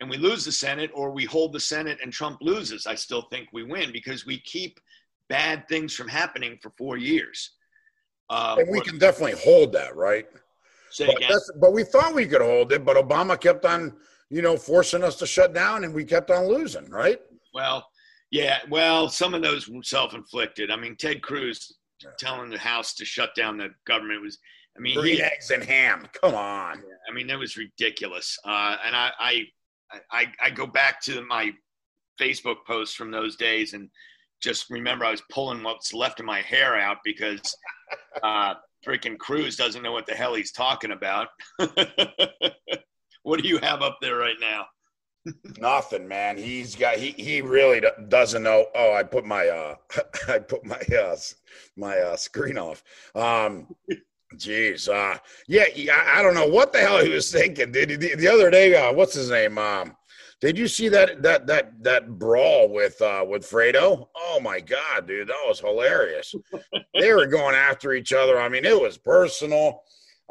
and 0.00 0.10
we 0.10 0.16
lose 0.16 0.44
the 0.44 0.52
Senate, 0.52 0.90
or 0.94 1.10
we 1.12 1.24
hold 1.24 1.52
the 1.52 1.60
Senate 1.60 1.98
and 2.02 2.12
Trump 2.12 2.38
loses, 2.42 2.86
I 2.86 2.96
still 2.96 3.22
think 3.30 3.48
we 3.52 3.62
win 3.62 3.92
because 3.92 4.26
we 4.26 4.40
keep 4.40 4.80
bad 5.28 5.66
things 5.68 5.94
from 5.94 6.08
happening 6.08 6.58
for 6.60 6.72
four 6.76 6.96
years. 6.96 7.52
Um, 8.28 8.58
And 8.58 8.68
we 8.68 8.80
can 8.80 8.98
definitely 8.98 9.40
hold 9.40 9.72
that, 9.72 9.94
right? 9.94 10.26
say 10.90 11.06
But, 11.06 11.40
but 11.60 11.72
we 11.72 11.84
thought 11.84 12.14
we 12.14 12.26
could 12.26 12.42
hold 12.42 12.72
it, 12.72 12.84
but 12.84 12.96
Obama 12.96 13.40
kept 13.40 13.64
on, 13.64 13.96
you 14.32 14.40
know, 14.40 14.56
forcing 14.56 15.04
us 15.04 15.16
to 15.16 15.26
shut 15.26 15.52
down, 15.52 15.84
and 15.84 15.92
we 15.92 16.04
kept 16.04 16.30
on 16.30 16.48
losing, 16.48 16.88
right? 16.88 17.20
Well, 17.52 17.86
yeah, 18.30 18.60
well, 18.70 19.10
some 19.10 19.34
of 19.34 19.42
those 19.42 19.68
were 19.68 19.82
self-inflicted. 19.82 20.70
I 20.70 20.76
mean, 20.76 20.96
Ted 20.96 21.22
Cruz 21.22 21.70
Yeah. 22.02 22.10
telling 22.18 22.48
the 22.48 22.58
House 22.58 22.94
to 22.94 23.04
shut 23.04 23.34
down 23.34 23.58
the 23.58 23.68
government 23.86 24.22
was. 24.22 24.38
I 24.74 24.80
mean, 24.80 24.98
Green 24.98 25.16
he, 25.16 25.22
eggs 25.22 25.50
and 25.50 25.62
ham. 25.62 26.08
Come 26.22 26.34
on. 26.34 26.82
I 27.06 27.12
mean, 27.12 27.26
that 27.26 27.38
was 27.38 27.58
ridiculous. 27.58 28.38
Uh, 28.42 28.78
and 28.82 28.96
I, 28.96 29.10
I, 29.20 29.42
I, 30.10 30.32
I 30.42 30.48
go 30.48 30.66
back 30.66 31.02
to 31.02 31.20
my 31.26 31.50
Facebook 32.18 32.64
posts 32.66 32.94
from 32.94 33.10
those 33.10 33.36
days 33.36 33.74
and 33.74 33.90
just 34.42 34.70
remember 34.70 35.04
I 35.04 35.10
was 35.10 35.22
pulling 35.30 35.62
what's 35.62 35.92
left 35.92 36.20
of 36.20 36.26
my 36.26 36.40
hair 36.40 36.78
out 36.78 36.96
because 37.04 37.54
uh, 38.22 38.54
freaking 38.86 39.18
Cruz 39.18 39.56
doesn't 39.56 39.82
know 39.82 39.92
what 39.92 40.06
the 40.06 40.14
hell 40.14 40.34
he's 40.34 40.52
talking 40.52 40.92
about. 40.92 41.28
what 43.22 43.40
do 43.40 43.48
you 43.48 43.58
have 43.58 43.82
up 43.82 43.98
there 44.00 44.16
right 44.16 44.36
now? 44.40 44.66
Nothing, 45.58 46.08
man. 46.08 46.36
He's 46.36 46.74
got. 46.74 46.96
He 46.96 47.10
he 47.10 47.42
really 47.42 47.80
doesn't 48.08 48.42
know. 48.42 48.66
Oh, 48.74 48.92
I 48.92 49.04
put 49.04 49.24
my 49.24 49.46
uh, 49.46 49.76
I 50.28 50.40
put 50.40 50.64
my 50.64 50.80
uh, 50.96 51.16
my 51.76 51.96
uh, 51.96 52.16
screen 52.16 52.58
off. 52.58 52.82
Um, 53.14 53.68
jeez. 54.34 54.88
Uh, 54.88 55.18
yeah. 55.46 55.64
I, 55.92 56.18
I 56.18 56.22
don't 56.22 56.34
know 56.34 56.48
what 56.48 56.72
the 56.72 56.80
hell 56.80 57.04
he 57.04 57.10
was 57.10 57.30
thinking. 57.30 57.70
Did 57.70 57.90
he, 57.90 57.96
the, 57.96 58.16
the 58.16 58.28
other 58.28 58.50
day? 58.50 58.74
Uh, 58.74 58.92
what's 58.92 59.14
his 59.14 59.30
name? 59.30 59.58
Um, 59.58 59.96
did 60.40 60.58
you 60.58 60.66
see 60.66 60.88
that 60.88 61.22
that 61.22 61.46
that 61.46 61.84
that 61.84 62.18
brawl 62.18 62.68
with 62.68 63.00
uh 63.00 63.24
with 63.26 63.48
Fredo? 63.48 64.08
Oh 64.16 64.40
my 64.42 64.58
god, 64.58 65.06
dude, 65.06 65.28
that 65.28 65.44
was 65.46 65.60
hilarious. 65.60 66.34
they 66.98 67.12
were 67.12 67.26
going 67.26 67.54
after 67.54 67.92
each 67.92 68.12
other. 68.12 68.40
I 68.40 68.48
mean, 68.48 68.64
it 68.64 68.78
was 68.78 68.98
personal. 68.98 69.84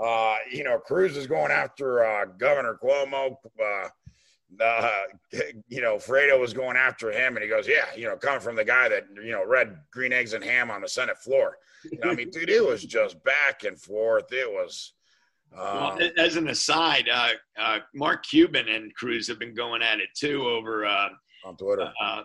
Uh, 0.04 0.36
you 0.52 0.64
know, 0.64 0.80
Cruz 0.80 1.16
is 1.16 1.28
going 1.28 1.52
after 1.52 2.04
uh, 2.04 2.26
Governor 2.38 2.78
Cuomo. 2.82 3.36
Uh, 3.62 3.88
uh, 4.64 4.90
you 5.68 5.82
know, 5.82 5.98
Fredo 5.98 6.40
was 6.40 6.54
going 6.54 6.76
after 6.76 7.12
him, 7.12 7.36
and 7.36 7.44
he 7.44 7.50
goes, 7.50 7.68
"Yeah, 7.68 7.86
you 7.96 8.06
know, 8.06 8.18
coming 8.18 8.42
from 8.42 8.56
the 8.56 8.66
guy 8.66 8.90
that 8.90 9.06
you 9.24 9.32
know 9.32 9.46
read 9.46 9.78
green 9.92 10.12
eggs 10.14 10.34
and 10.34 10.44
ham 10.44 10.72
on 10.72 10.82
the 10.82 10.90
Senate 10.90 11.18
floor." 11.18 11.58
You 11.92 12.00
know, 12.04 12.12
I 12.12 12.16
mean, 12.16 12.30
dude, 12.30 12.50
it 12.50 12.66
was 12.66 12.84
just 12.84 13.24
back 13.24 13.64
and 13.64 13.80
forth. 13.80 14.32
It 14.32 14.50
was. 14.50 14.94
Well, 15.54 16.02
Um, 16.02 16.12
as 16.18 16.38
an 16.38 16.48
aside, 16.48 17.10
uh, 17.12 17.32
uh, 17.60 17.80
Mark 17.94 18.26
Cuban 18.26 18.70
and 18.70 18.96
Cruz 18.96 19.28
have 19.28 19.38
been 19.38 19.54
going 19.54 19.82
at 19.82 20.00
it 20.00 20.08
too 20.16 20.48
over 20.48 20.86
uh, 20.86 21.10
on 21.44 21.58
Twitter. 21.58 21.92
uh, 22.02 22.24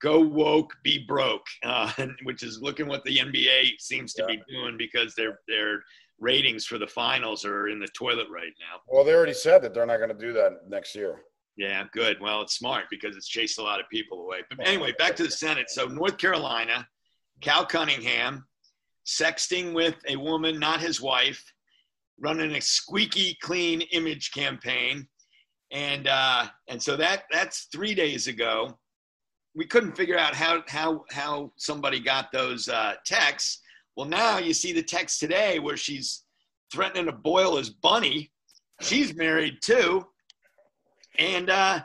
"Go 0.00 0.20
woke, 0.20 0.74
be 0.82 1.04
broke," 1.06 1.46
uh, 1.62 1.92
which 2.24 2.42
is 2.42 2.60
looking 2.60 2.88
what 2.88 3.04
the 3.04 3.18
NBA 3.18 3.78
seems 3.78 4.12
to 4.14 4.26
be 4.26 4.42
doing 4.48 4.76
because 4.76 5.14
their 5.14 5.38
their 5.46 5.82
ratings 6.18 6.64
for 6.64 6.78
the 6.78 6.86
finals 6.86 7.44
are 7.44 7.68
in 7.68 7.78
the 7.78 7.88
toilet 7.88 8.28
right 8.30 8.52
now. 8.58 8.80
Well, 8.88 9.04
they 9.04 9.14
already 9.14 9.34
said 9.34 9.62
that 9.62 9.74
they're 9.74 9.86
not 9.86 9.98
going 9.98 10.16
to 10.16 10.18
do 10.18 10.32
that 10.32 10.68
next 10.68 10.94
year. 10.94 11.22
Yeah, 11.56 11.84
good. 11.92 12.20
Well, 12.20 12.42
it's 12.42 12.54
smart 12.54 12.84
because 12.90 13.16
it's 13.16 13.28
chased 13.28 13.58
a 13.58 13.62
lot 13.62 13.80
of 13.80 13.88
people 13.88 14.22
away. 14.22 14.40
But 14.48 14.66
anyway, 14.66 14.92
back 14.98 15.16
to 15.16 15.24
the 15.24 15.30
Senate. 15.30 15.70
So 15.70 15.86
North 15.86 16.18
Carolina, 16.18 16.86
Cal 17.40 17.64
Cunningham, 17.64 18.46
sexting 19.06 19.72
with 19.72 19.94
a 20.08 20.16
woman, 20.16 20.58
not 20.58 20.80
his 20.80 21.00
wife, 21.00 21.42
running 22.20 22.54
a 22.54 22.60
squeaky 22.60 23.36
clean 23.42 23.82
image 23.92 24.32
campaign, 24.32 25.06
and 25.70 26.08
uh, 26.08 26.46
and 26.68 26.82
so 26.82 26.96
that 26.96 27.24
that's 27.30 27.68
three 27.72 27.94
days 27.94 28.26
ago. 28.26 28.78
We 29.54 29.66
couldn't 29.66 29.96
figure 29.96 30.18
out 30.18 30.34
how 30.34 30.62
how 30.68 31.04
how 31.10 31.52
somebody 31.56 32.00
got 32.00 32.32
those 32.32 32.68
uh, 32.68 32.94
texts. 33.06 33.60
Well, 33.96 34.06
now 34.06 34.38
you 34.38 34.52
see 34.52 34.72
the 34.72 34.82
text 34.82 35.20
today 35.20 35.58
where 35.58 35.76
she's 35.76 36.24
threatening 36.72 37.06
to 37.06 37.12
boil 37.12 37.56
his 37.56 37.70
bunny. 37.70 38.30
She's 38.80 39.14
married 39.14 39.62
too. 39.62 40.06
And 41.18 41.48
uh, 41.48 41.80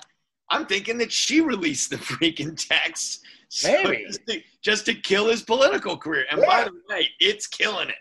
I'm 0.50 0.66
thinking 0.66 0.98
that 0.98 1.12
she 1.12 1.42
released 1.42 1.90
the 1.90 1.96
freaking 1.98 2.56
text 2.68 3.22
so 3.50 3.70
Maybe. 3.70 4.06
just, 4.08 4.28
to, 4.28 4.42
just 4.62 4.86
to 4.86 4.94
kill 4.94 5.30
his 5.30 5.42
political 5.42 5.98
career. 5.98 6.26
And 6.32 6.42
by 6.42 6.64
the 6.64 6.72
way, 6.90 7.10
it's 7.20 7.48
killing 7.48 7.90
it. 7.90 7.96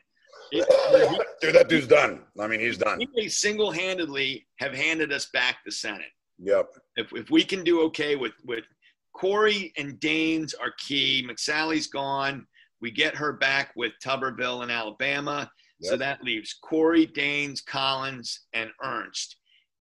it 0.52 1.26
Dude, 1.40 1.54
that 1.54 1.68
dude's 1.68 1.88
done. 1.88 2.22
I 2.38 2.46
mean, 2.46 2.60
he's 2.60 2.78
done. 2.78 3.00
he 3.00 3.08
may 3.14 3.28
single-handedly 3.28 4.46
have 4.56 4.72
handed 4.72 5.12
us 5.12 5.26
back 5.32 5.58
the 5.64 5.72
Senate. 5.72 6.10
Yep. 6.38 6.70
If, 6.96 7.12
if 7.14 7.30
we 7.30 7.44
can 7.44 7.62
do 7.64 7.82
okay 7.82 8.16
with 8.16 8.32
with 8.44 8.64
Cory 9.12 9.72
and 9.76 10.00
Daines 10.00 10.54
are 10.60 10.72
key. 10.78 11.26
McSally's 11.28 11.88
gone. 11.88 12.46
We 12.80 12.90
get 12.90 13.14
her 13.16 13.32
back 13.32 13.72
with 13.76 13.92
Tuberville 14.04 14.62
in 14.62 14.70
Alabama. 14.70 15.50
So 15.82 15.96
that 15.96 16.22
leaves 16.22 16.54
Cory, 16.62 17.06
Daines, 17.06 17.64
Collins, 17.64 18.40
and 18.52 18.70
Ernst, 18.82 19.36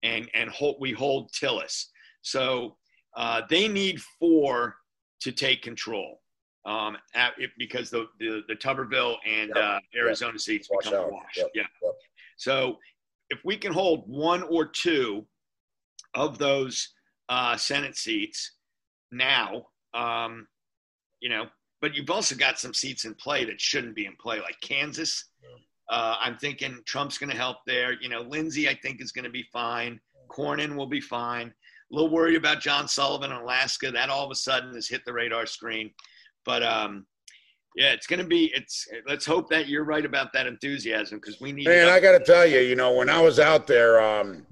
and 0.04 0.30
and 0.34 0.50
hold, 0.50 0.76
we 0.82 0.92
hold 0.92 1.32
Tillis. 1.32 1.86
So 2.22 2.76
uh, 3.16 3.44
they 3.50 3.70
need 3.70 4.02
four 4.20 4.76
to 5.22 5.32
take 5.32 5.62
control, 5.62 6.20
um, 6.66 6.98
at, 7.14 7.32
it, 7.38 7.52
because 7.58 7.90
the, 7.90 8.08
the 8.20 8.42
the 8.50 8.56
Tuberville 8.56 9.16
and 9.26 9.54
Yep. 9.56 9.64
uh, 9.64 9.80
Arizona 9.96 10.38
seats 10.38 10.68
Wash 10.70 10.84
become 10.84 11.00
out. 11.00 11.10
a 11.10 11.14
wash. 11.14 11.38
Yep. 11.38 11.52
Yeah. 11.56 11.64
Yep. 11.82 11.94
So 12.36 12.78
if 13.30 13.40
we 13.46 13.56
can 13.56 13.72
hold 13.72 14.04
one 14.06 14.44
or 14.44 14.66
two 14.66 15.26
of 16.14 16.38
those 16.38 16.90
uh, 17.30 17.56
Senate 17.56 17.96
seats 17.96 18.52
now, 19.14 19.68
um, 19.94 20.46
you 21.22 21.30
know, 21.30 21.46
but 21.86 21.96
you've 21.96 22.10
also 22.10 22.34
got 22.34 22.58
some 22.58 22.74
seats 22.74 23.06
in 23.06 23.14
play 23.14 23.46
that 23.46 23.62
shouldn't 23.62 23.94
be 23.94 24.08
in 24.08 24.16
play, 24.16 24.40
like 24.40 24.60
Kansas. 24.60 25.26
Uh, 25.88 26.16
I'm 26.20 26.36
thinking 26.36 26.82
Trump's 26.88 27.20
going 27.20 27.30
to 27.30 27.38
help 27.38 27.58
there. 27.68 27.94
You 28.02 28.10
know, 28.10 28.22
Lindsey, 28.22 28.68
I 28.68 28.74
think, 28.74 29.04
is 29.04 29.12
going 29.12 29.26
to 29.26 29.30
be 29.30 29.46
fine. 29.54 30.00
Cornyn 30.28 30.76
will 30.76 30.88
be 30.88 31.00
fine. 31.00 31.50
A 31.50 31.96
little 31.96 32.10
worried 32.10 32.38
about 32.38 32.60
John 32.60 32.88
Sullivan 32.88 33.30
in 33.30 33.38
Alaska. 33.38 33.92
That 33.92 34.10
all 34.10 34.26
of 34.26 34.32
a 34.32 34.36
sudden 34.36 34.74
has 34.74 34.88
hit 34.88 35.06
the 35.06 35.14
radar 35.14 35.46
screen. 35.46 35.92
But 36.44 36.64
um, 36.64 37.06
yeah, 37.76 37.92
it's 37.92 38.08
going 38.08 38.20
to 38.20 38.26
be. 38.26 38.52
It's. 38.56 38.88
Let's 39.08 39.28
hope 39.28 39.48
that 39.52 39.68
you're 39.68 39.86
right 39.86 40.06
about 40.06 40.34
that 40.34 40.48
enthusiasm 40.48 41.20
because 41.20 41.40
we 41.40 41.52
need. 41.52 41.68
Man, 41.68 41.88
I 41.88 42.00
got 42.00 42.18
to 42.18 42.26
tell 42.26 42.48
you, 42.48 42.62
you 42.62 42.76
know, 42.76 42.94
when 42.94 43.12
I 43.12 43.22
was 43.22 43.40
out 43.40 43.68
there, 43.68 44.02
um, 44.02 44.48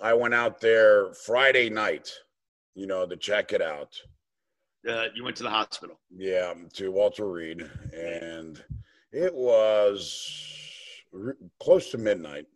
I 0.00 0.14
went 0.14 0.32
out 0.32 0.60
there 0.60 1.12
Friday 1.26 1.70
night, 1.70 2.08
you 2.76 2.86
know, 2.86 3.04
to 3.04 3.16
check 3.16 3.52
it 3.52 3.62
out. 3.62 3.96
Uh, 4.88 5.04
you 5.14 5.24
went 5.24 5.36
to 5.36 5.42
the 5.42 5.50
hospital. 5.50 5.98
Yeah, 6.10 6.54
to 6.74 6.90
Walter 6.90 7.28
Reed, 7.28 7.68
and 7.92 8.62
it 9.12 9.34
was 9.34 10.42
r- 11.14 11.36
close 11.60 11.90
to 11.90 11.98
midnight, 11.98 12.46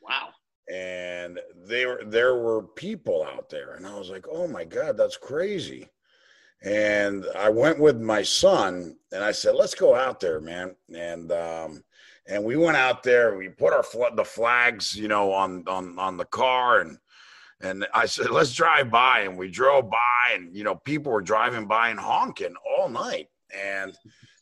Wow. 0.00 0.30
and 0.72 1.40
there 1.66 2.00
there 2.06 2.36
were 2.36 2.62
people 2.62 3.24
out 3.24 3.48
there, 3.48 3.74
and 3.74 3.86
I 3.86 3.98
was 3.98 4.10
like, 4.10 4.26
"Oh 4.30 4.46
my 4.46 4.64
god, 4.64 4.96
that's 4.96 5.16
crazy!" 5.16 5.88
And 6.62 7.24
I 7.36 7.48
went 7.48 7.78
with 7.78 7.98
my 8.00 8.22
son, 8.22 8.96
and 9.12 9.24
I 9.24 9.32
said, 9.32 9.54
"Let's 9.54 9.74
go 9.74 9.94
out 9.94 10.20
there, 10.20 10.40
man." 10.40 10.76
And 10.94 11.32
um, 11.32 11.84
and 12.26 12.44
we 12.44 12.56
went 12.56 12.76
out 12.76 13.02
there. 13.02 13.36
We 13.36 13.48
put 13.48 13.72
our 13.72 13.82
fl- 13.82 14.14
the 14.14 14.24
flags, 14.24 14.94
you 14.94 15.08
know, 15.08 15.32
on 15.32 15.64
on 15.66 15.98
on 15.98 16.16
the 16.16 16.26
car, 16.26 16.80
and 16.80 16.98
and 17.60 17.86
I 17.92 18.06
said, 18.06 18.30
"Let's 18.30 18.54
drive 18.54 18.90
by." 18.90 19.20
And 19.20 19.36
we 19.36 19.50
drove 19.50 19.90
by, 19.90 20.34
and 20.34 20.54
you 20.56 20.64
know, 20.64 20.76
people 20.76 21.12
were 21.12 21.20
driving 21.20 21.66
by 21.66 21.90
and 21.90 22.00
honking 22.00 22.54
all 22.64 22.88
night, 22.88 23.28
and 23.54 23.96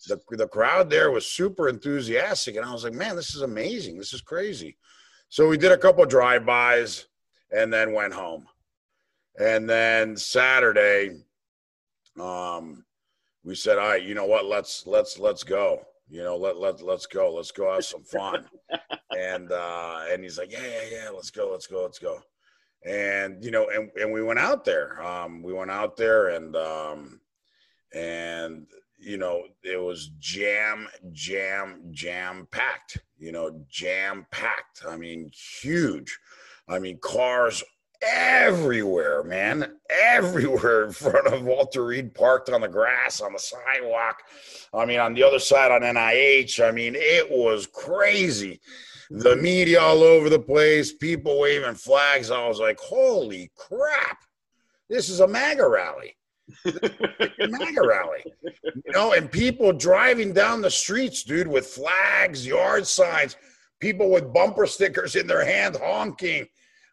the 0.06 0.20
the 0.30 0.48
crowd 0.48 0.90
there 0.90 1.10
was 1.10 1.26
super 1.26 1.68
enthusiastic, 1.68 2.56
and 2.56 2.64
I 2.64 2.72
was 2.72 2.84
like, 2.84 2.94
"Man, 2.94 3.16
this 3.16 3.34
is 3.34 3.42
amazing! 3.42 3.98
This 3.98 4.12
is 4.12 4.20
crazy." 4.20 4.76
So 5.28 5.48
we 5.48 5.58
did 5.58 5.72
a 5.72 5.78
couple 5.78 6.04
drive 6.06 6.46
bys, 6.46 7.06
and 7.50 7.72
then 7.72 7.92
went 7.92 8.14
home, 8.14 8.46
and 9.38 9.68
then 9.68 10.16
Saturday, 10.16 11.22
um, 12.20 12.84
we 13.44 13.54
said, 13.54 13.78
"All 13.78 13.88
right, 13.88 14.02
you 14.02 14.14
know 14.14 14.26
what? 14.26 14.46
Let's 14.46 14.86
let's 14.86 15.18
let's 15.18 15.44
go." 15.44 15.84
You 16.10 16.22
know, 16.22 16.36
let 16.36 16.56
let 16.56 16.80
let's 16.80 17.04
go, 17.06 17.34
let's 17.34 17.50
go 17.50 17.74
have 17.74 17.84
some 17.84 18.02
fun, 18.02 18.46
and 19.16 19.52
uh, 19.52 20.04
and 20.08 20.22
he's 20.22 20.38
like, 20.38 20.50
yeah, 20.50 20.64
yeah, 20.64 21.04
yeah, 21.04 21.10
let's 21.10 21.30
go, 21.30 21.50
let's 21.50 21.66
go, 21.66 21.82
let's 21.82 21.98
go, 21.98 22.18
and 22.84 23.44
you 23.44 23.50
know, 23.50 23.68
and 23.68 23.90
and 24.00 24.12
we 24.12 24.22
went 24.22 24.38
out 24.38 24.64
there, 24.64 25.02
um, 25.04 25.42
we 25.42 25.52
went 25.52 25.70
out 25.70 25.96
there, 25.96 26.28
and 26.28 26.54
um, 26.56 27.20
and 27.94 28.66
you 28.98 29.16
know, 29.16 29.44
it 29.62 29.80
was 29.80 30.10
jam, 30.18 30.88
jam, 31.12 31.82
jam 31.90 32.48
packed, 32.50 32.98
you 33.18 33.32
know, 33.32 33.64
jam 33.68 34.26
packed. 34.30 34.82
I 34.88 34.96
mean, 34.96 35.30
huge. 35.60 36.18
I 36.68 36.78
mean, 36.78 36.98
cars 37.00 37.62
everywhere, 38.02 39.22
man, 39.22 39.76
everywhere 39.88 40.84
in 40.84 40.92
front 40.92 41.26
of 41.28 41.42
Walter 41.42 41.84
Reed, 41.84 42.14
parked 42.14 42.50
on 42.50 42.60
the 42.60 42.68
grass, 42.68 43.20
on 43.20 43.32
the 43.32 43.38
sidewalk. 43.38 44.22
I 44.74 44.84
mean, 44.84 45.00
on 45.00 45.14
the 45.14 45.22
other 45.22 45.38
side 45.38 45.70
on 45.70 45.82
NIH. 45.82 46.66
I 46.66 46.72
mean, 46.72 46.94
it 46.96 47.30
was 47.30 47.66
crazy. 47.66 48.60
The 49.10 49.36
media 49.36 49.80
all 49.80 50.02
over 50.02 50.28
the 50.28 50.38
place, 50.38 50.92
people 50.92 51.40
waving 51.40 51.74
flags. 51.74 52.30
I 52.30 52.46
was 52.46 52.60
like, 52.60 52.78
holy 52.78 53.50
crap, 53.56 54.18
this 54.88 55.08
is 55.08 55.20
a 55.20 55.26
MAGA 55.26 55.66
rally. 55.66 56.16
MAGA 56.64 57.86
rally. 57.86 58.24
You 58.64 58.92
know, 58.92 59.12
and 59.12 59.30
people 59.30 59.72
driving 59.72 60.32
down 60.32 60.60
the 60.60 60.70
streets, 60.70 61.22
dude, 61.22 61.48
with 61.48 61.66
flags, 61.66 62.46
yard 62.46 62.86
signs, 62.86 63.36
people 63.80 64.10
with 64.10 64.32
bumper 64.32 64.66
stickers 64.66 65.16
in 65.16 65.26
their 65.26 65.44
hand 65.44 65.76
honking. 65.76 66.46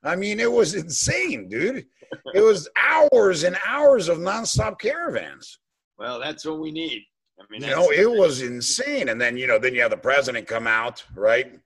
I 0.03 0.15
mean, 0.15 0.39
it 0.39 0.51
was 0.51 0.75
insane, 0.75 1.49
dude. 1.49 1.85
It 2.33 2.41
was 2.41 2.69
hours 2.77 3.43
and 3.43 3.57
hours 3.65 4.07
of 4.07 4.19
nonstop 4.19 4.79
caravans. 4.79 5.59
Well, 5.97 6.19
that's 6.19 6.45
what 6.45 6.59
we 6.59 6.71
need. 6.71 7.03
I 7.39 7.43
mean, 7.49 7.61
You 7.63 7.75
know, 7.75 7.91
it 7.91 8.09
was 8.09 8.41
insane. 8.41 9.09
And 9.09 9.19
then, 9.19 9.35
you 9.37 9.47
know, 9.47 9.59
then 9.59 9.73
you 9.73 9.81
have 9.81 9.91
the 9.91 9.97
president 9.97 10.47
come 10.47 10.67
out, 10.67 11.03
right? 11.15 11.59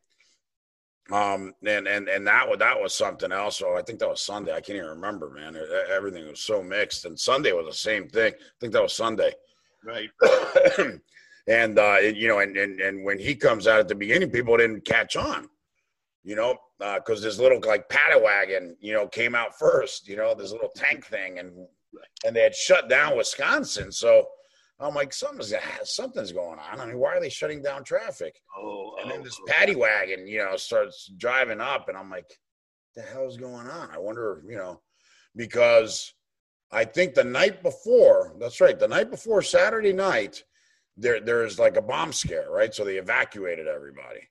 Um, 1.11 1.55
and 1.65 1.87
and 1.87 2.07
and 2.07 2.27
that 2.27 2.47
was 2.47 2.59
that 2.59 2.79
was 2.79 2.93
something 2.93 3.31
else. 3.31 3.57
So 3.57 3.75
I 3.75 3.81
think 3.81 3.99
that 3.99 4.09
was 4.09 4.21
Sunday. 4.21 4.51
I 4.51 4.61
can't 4.61 4.77
even 4.77 4.89
remember, 4.89 5.29
man. 5.31 5.57
Everything 5.91 6.27
was 6.27 6.39
so 6.39 6.61
mixed. 6.61 7.05
And 7.05 7.19
Sunday 7.19 7.51
was 7.51 7.65
the 7.65 7.73
same 7.73 8.07
thing. 8.07 8.33
I 8.33 8.55
think 8.59 8.73
that 8.73 8.81
was 8.81 8.95
Sunday. 8.95 9.33
right. 9.83 10.09
and 11.47 11.79
uh, 11.79 11.97
you 11.97 12.27
know, 12.27 12.39
and, 12.39 12.55
and 12.57 12.79
and 12.79 13.03
when 13.03 13.17
he 13.17 13.35
comes 13.35 13.65
out 13.65 13.79
at 13.79 13.87
the 13.87 13.95
beginning, 13.95 14.29
people 14.29 14.55
didn't 14.57 14.85
catch 14.85 15.15
on, 15.15 15.49
you 16.23 16.35
know, 16.35 16.55
because 16.77 17.23
this 17.23 17.39
little 17.39 17.59
like 17.65 17.89
paddy 17.89 18.21
wagon, 18.21 18.77
you 18.79 18.93
know, 18.93 19.07
came 19.07 19.33
out 19.33 19.57
first, 19.57 20.07
you 20.07 20.15
know, 20.15 20.35
this 20.35 20.51
little 20.51 20.71
tank 20.75 21.07
thing, 21.07 21.39
and 21.39 21.51
and 22.25 22.35
they 22.35 22.41
had 22.41 22.55
shut 22.55 22.87
down 22.87 23.17
Wisconsin, 23.17 23.91
so 23.91 24.27
I'm 24.79 24.95
like, 24.95 25.11
something's 25.11 25.53
something's 25.83 26.31
going 26.31 26.59
on. 26.59 26.79
I 26.79 26.85
mean, 26.85 26.99
why 26.99 27.15
are 27.15 27.19
they 27.19 27.29
shutting 27.29 27.61
down 27.61 27.83
traffic? 27.83 28.35
Oh, 28.57 28.95
And 29.01 29.11
then 29.11 29.19
oh, 29.19 29.23
this 29.23 29.37
oh. 29.41 29.45
paddy 29.47 29.75
wagon, 29.75 30.25
you 30.25 30.39
know, 30.39 30.55
starts 30.55 31.11
driving 31.17 31.59
up, 31.59 31.89
and 31.89 31.97
I'm 31.97 32.09
like, 32.09 32.29
the 32.95 33.01
hell's 33.01 33.37
going 33.37 33.67
on? 33.67 33.89
I 33.91 33.97
wonder, 33.97 34.41
you 34.47 34.57
know, 34.57 34.81
because 35.35 36.13
I 36.71 36.85
think 36.85 37.13
the 37.13 37.23
night 37.23 37.61
before, 37.63 38.35
that's 38.39 38.61
right, 38.61 38.77
the 38.77 38.87
night 38.87 39.11
before 39.11 39.41
Saturday 39.41 39.93
night, 39.93 40.43
there 40.97 41.19
there's 41.19 41.59
like 41.59 41.77
a 41.77 41.81
bomb 41.81 42.11
scare, 42.11 42.49
right? 42.49 42.73
So 42.73 42.83
they 42.83 42.97
evacuated 42.97 43.67
everybody. 43.67 44.21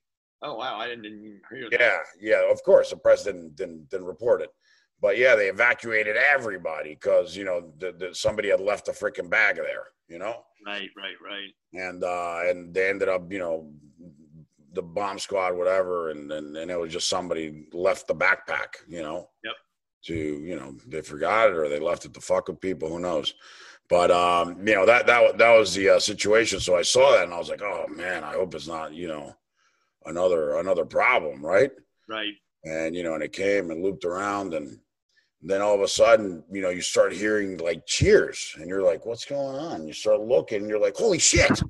Oh 0.43 0.55
wow, 0.55 0.77
I 0.79 0.87
didn't 0.89 1.07
even 1.07 1.41
hear 1.51 1.71
that. 1.71 1.81
Yeah, 1.81 1.99
yeah, 2.21 2.53
of 2.53 2.63
course. 2.63 2.91
The 2.91 2.97
press 2.97 3.25
didn't 3.25 3.57
didn't, 3.57 3.89
didn't 3.91 4.07
report 4.07 4.43
it, 4.43 4.51
but 5.01 5.17
yeah, 5.19 5.35
they 5.35 5.49
evacuated 5.49 6.17
everybody 6.17 6.95
because 6.95 7.37
you 7.37 7.45
know 7.45 7.73
the, 7.79 7.93
the, 7.93 8.15
somebody 8.15 8.49
had 8.51 8.61
left 8.61 8.89
a 8.89 8.93
freaking 8.93 9.31
bag 9.31 9.57
there, 9.57 9.85
you 10.09 10.19
know, 10.19 10.45
Right, 10.67 10.91
right, 10.97 11.17
right. 11.25 11.53
and 11.73 12.03
uh, 12.05 12.41
and 12.45 12.75
they 12.75 12.89
ended 12.89 13.09
up, 13.09 13.31
you 13.33 13.39
know, 13.39 13.71
the 14.73 14.83
bomb 14.83 15.19
squad, 15.19 15.57
whatever, 15.57 16.11
and 16.11 16.31
and, 16.33 16.57
and 16.57 16.71
it 16.71 16.79
was 16.79 16.93
just 16.93 17.09
somebody 17.09 17.67
left 17.73 18.07
the 18.09 18.15
backpack, 18.15 18.75
you 18.89 19.03
know. 19.03 19.29
Yep. 19.45 19.55
To 20.05 20.15
you 20.15 20.57
know, 20.57 20.77
they 20.87 21.01
forgot 21.01 21.51
it 21.51 21.57
or 21.57 21.69
they 21.69 21.81
left 21.81 22.05
it 22.05 22.15
to 22.15 22.21
fuck 22.21 22.49
with 22.49 22.61
people. 22.61 22.89
Who 22.89 23.01
knows? 23.01 23.35
But 23.89 24.11
um, 24.11 24.67
you 24.67 24.75
know 24.75 24.87
that 24.87 25.07
that 25.07 25.39
that 25.39 25.59
was 25.59 25.75
the 25.75 25.91
uh, 25.91 25.99
situation. 25.99 26.61
So 26.61 26.77
I 26.77 26.83
saw 26.83 27.13
that 27.13 27.25
and 27.25 27.35
I 27.35 27.39
was 27.39 27.49
like, 27.49 27.63
oh 27.63 27.87
man, 27.89 28.23
I 28.23 28.33
hope 28.35 28.55
it's 28.55 28.69
not 28.69 28.93
you 28.95 29.09
know 29.09 29.35
another 30.07 30.59
another 30.59 30.85
problem, 30.85 31.45
right? 31.45 31.71
Right. 32.09 32.33
and 32.65 32.95
you 32.95 33.03
know, 33.03 33.15
and 33.15 33.23
it 33.23 33.33
came 33.33 33.71
and 33.71 33.83
looped 33.83 34.05
around, 34.05 34.55
and 34.55 34.79
then 35.43 35.63
all 35.63 35.75
of 35.75 35.81
a 35.81 35.89
sudden, 35.89 36.43
you 36.51 36.61
know, 36.61 36.71
you 36.71 36.81
start 36.81 37.13
hearing 37.13 37.59
like 37.59 37.87
cheers, 37.87 38.55
and 38.59 38.69
you're 38.69 38.83
like, 38.83 39.07
"What's 39.07 39.25
going 39.25 39.57
on?" 39.57 39.87
You 39.87 39.93
start 39.93 40.21
looking, 40.21 40.63
and 40.63 40.69
you're 40.69 40.81
like, 40.81 40.97
"Holy 40.97 41.19
shit!" 41.19 41.63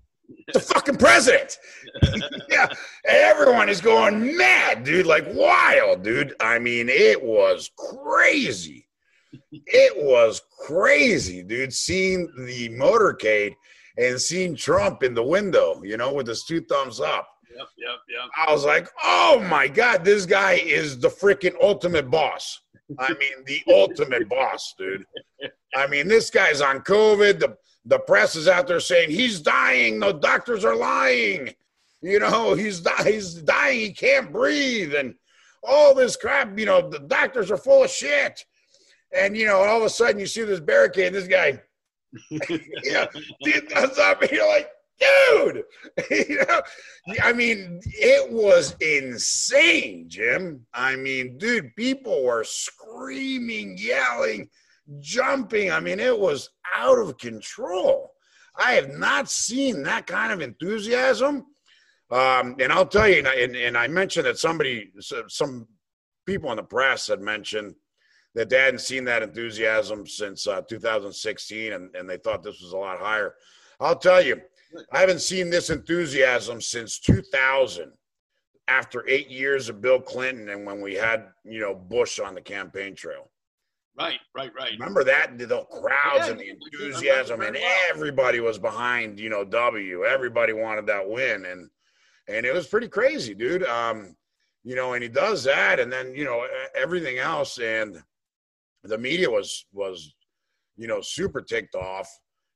The 0.52 0.60
fucking 0.74 0.96
president, 0.96 1.58
yeah, 2.50 2.66
and 2.66 3.16
everyone 3.16 3.68
is 3.68 3.80
going 3.80 4.36
mad, 4.36 4.84
dude, 4.84 5.06
like 5.06 5.26
wild, 5.28 6.02
dude. 6.02 6.34
I 6.40 6.58
mean, 6.58 6.88
it 6.88 7.22
was 7.22 7.70
crazy. 7.76 8.86
It 9.52 10.02
was 10.02 10.40
crazy, 10.66 11.42
dude. 11.42 11.72
Seeing 11.72 12.32
the 12.46 12.70
motorcade 12.70 13.54
and 13.98 14.20
seeing 14.20 14.56
Trump 14.56 15.02
in 15.02 15.12
the 15.14 15.22
window, 15.22 15.82
you 15.82 15.96
know, 15.96 16.12
with 16.12 16.26
his 16.26 16.44
two 16.44 16.62
thumbs 16.62 17.00
up. 17.00 17.28
Yep, 17.50 17.66
yep, 17.76 17.98
yep. 18.08 18.30
I 18.46 18.52
was 18.52 18.64
like, 18.64 18.88
oh 19.02 19.44
my 19.48 19.66
God, 19.66 20.04
this 20.04 20.24
guy 20.24 20.52
is 20.52 20.98
the 20.98 21.08
freaking 21.08 21.54
ultimate 21.60 22.10
boss. 22.10 22.60
I 22.98 23.10
mean, 23.14 23.44
the 23.46 23.62
ultimate 23.68 24.28
boss, 24.28 24.74
dude. 24.78 25.04
I 25.74 25.86
mean, 25.86 26.08
this 26.08 26.30
guy's 26.30 26.60
on 26.60 26.80
COVID. 26.80 27.38
The, 27.38 27.56
the 27.84 27.98
press 27.98 28.36
is 28.36 28.48
out 28.48 28.66
there 28.66 28.80
saying 28.80 29.10
he's 29.10 29.40
dying. 29.40 30.00
The 30.00 30.12
doctors 30.12 30.64
are 30.64 30.76
lying. 30.76 31.54
You 32.00 32.20
know, 32.20 32.54
he's, 32.54 32.86
he's 33.04 33.34
dying. 33.34 33.80
He 33.80 33.92
can't 33.92 34.32
breathe. 34.32 34.94
And 34.94 35.14
all 35.62 35.94
this 35.94 36.16
crap, 36.16 36.58
you 36.58 36.66
know, 36.66 36.88
the 36.88 37.00
doctors 37.00 37.50
are 37.50 37.56
full 37.56 37.84
of 37.84 37.90
shit. 37.90 38.44
And, 39.14 39.36
you 39.36 39.46
know, 39.46 39.58
all 39.58 39.78
of 39.78 39.84
a 39.84 39.90
sudden 39.90 40.20
you 40.20 40.26
see 40.26 40.42
this 40.42 40.60
barricade, 40.60 41.12
this 41.12 41.28
guy, 41.28 41.60
you 42.30 42.40
know, 42.92 43.06
you're 43.40 44.48
like, 44.48 44.70
dude, 44.98 45.64
you 46.10 46.44
know, 46.48 46.62
I 47.22 47.32
mean, 47.32 47.80
it 47.84 48.30
was 48.30 48.76
insane, 48.80 50.06
Jim. 50.08 50.66
I 50.74 50.96
mean, 50.96 51.38
dude, 51.38 51.74
people 51.76 52.24
were 52.24 52.44
screaming, 52.44 53.76
yelling, 53.78 54.48
jumping. 55.00 55.70
I 55.70 55.80
mean, 55.80 56.00
it 56.00 56.18
was 56.18 56.50
out 56.74 56.98
of 56.98 57.18
control. 57.18 58.12
I 58.56 58.72
have 58.72 58.90
not 58.90 59.30
seen 59.30 59.82
that 59.84 60.06
kind 60.06 60.32
of 60.32 60.40
enthusiasm. 60.40 61.46
Um, 62.10 62.56
and 62.58 62.72
I'll 62.72 62.86
tell 62.86 63.06
you, 63.06 63.18
and 63.18 63.28
I, 63.28 63.34
and, 63.34 63.54
and 63.54 63.76
I 63.76 63.86
mentioned 63.86 64.26
that 64.26 64.38
somebody, 64.38 64.90
some 65.28 65.68
people 66.26 66.50
in 66.50 66.56
the 66.56 66.62
press 66.62 67.06
had 67.06 67.20
mentioned 67.20 67.74
that 68.34 68.48
they 68.48 68.58
hadn't 68.58 68.80
seen 68.80 69.04
that 69.04 69.22
enthusiasm 69.22 70.06
since 70.06 70.46
uh, 70.46 70.62
2016, 70.62 71.72
and, 71.72 71.94
and 71.94 72.08
they 72.08 72.16
thought 72.16 72.42
this 72.42 72.60
was 72.62 72.72
a 72.72 72.76
lot 72.76 72.98
higher. 72.98 73.34
I'll 73.80 73.96
tell 73.96 74.22
you, 74.22 74.40
I 74.92 75.00
haven't 75.00 75.20
seen 75.20 75.50
this 75.50 75.70
enthusiasm 75.70 76.60
since 76.60 76.98
2000 76.98 77.92
after 78.68 79.08
eight 79.08 79.30
years 79.30 79.68
of 79.68 79.80
Bill 79.80 80.00
Clinton 80.00 80.50
and 80.50 80.66
when 80.66 80.80
we 80.80 80.94
had, 80.94 81.28
you 81.44 81.60
know, 81.60 81.74
Bush 81.74 82.20
on 82.20 82.34
the 82.34 82.40
campaign 82.40 82.94
trail. 82.94 83.30
Right, 83.98 84.20
right, 84.34 84.52
right. 84.56 84.72
Remember 84.78 85.02
that 85.04 85.36
the 85.36 85.64
crowds 85.64 86.26
Yeah, 86.26 86.30
and 86.30 86.38
the 86.38 86.50
enthusiasm, 86.50 87.40
and 87.40 87.58
everybody 87.90 88.38
was 88.38 88.56
behind. 88.56 89.18
You 89.18 89.28
know, 89.28 89.44
W. 89.44 90.04
Everybody 90.04 90.52
wanted 90.52 90.86
that 90.86 91.08
win, 91.08 91.44
and 91.46 91.68
and 92.28 92.46
it 92.46 92.54
was 92.54 92.68
pretty 92.68 92.88
crazy, 92.88 93.34
dude. 93.34 93.64
Um, 93.64 94.14
you 94.62 94.76
know, 94.76 94.92
and 94.92 95.02
he 95.02 95.08
does 95.08 95.42
that, 95.44 95.80
and 95.80 95.92
then 95.92 96.14
you 96.14 96.24
know 96.24 96.46
everything 96.76 97.18
else, 97.18 97.58
and 97.58 98.00
the 98.84 98.98
media 98.98 99.28
was 99.28 99.66
was, 99.72 100.14
you 100.76 100.86
know, 100.86 101.00
super 101.00 101.42
ticked 101.42 101.74
off. 101.74 102.08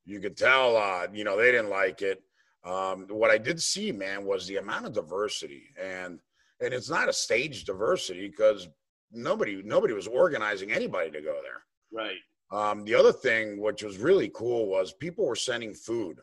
You 0.05 0.21
could 0.21 0.37
tell, 0.37 0.77
uh, 0.77 1.07
you 1.13 1.25
know, 1.25 1.37
they 1.37 1.53
didn't 1.53 1.71
like 1.71 2.03
it. 2.03 2.23
Um, 2.65 3.07
what 3.09 3.31
I 3.31 3.39
did 3.39 3.61
see, 3.61 3.93
man, 3.93 4.25
was 4.25 4.47
the 4.47 4.57
amount 4.57 4.87
of 4.87 4.93
diversity, 4.93 5.65
and 5.81 6.21
and 6.61 6.73
it's 6.73 6.91
not 6.91 7.09
a 7.09 7.13
stage 7.13 7.65
diversity 7.65 8.29
because 8.29 8.69
nobody 9.11 9.63
nobody 9.65 9.95
was 9.95 10.07
organizing 10.07 10.71
anybody 10.71 11.11
to 11.11 11.21
go 11.21 11.41
there. 11.43 11.63
Right. 11.93 12.19
Um, 12.53 12.85
the 12.85 12.95
other 12.95 13.13
thing, 13.13 13.61
which 13.61 13.83
was 13.83 13.99
really 13.99 14.31
cool, 14.35 14.67
was 14.67 14.93
people 14.93 15.27
were 15.27 15.37
sending 15.37 15.75
food 15.75 16.19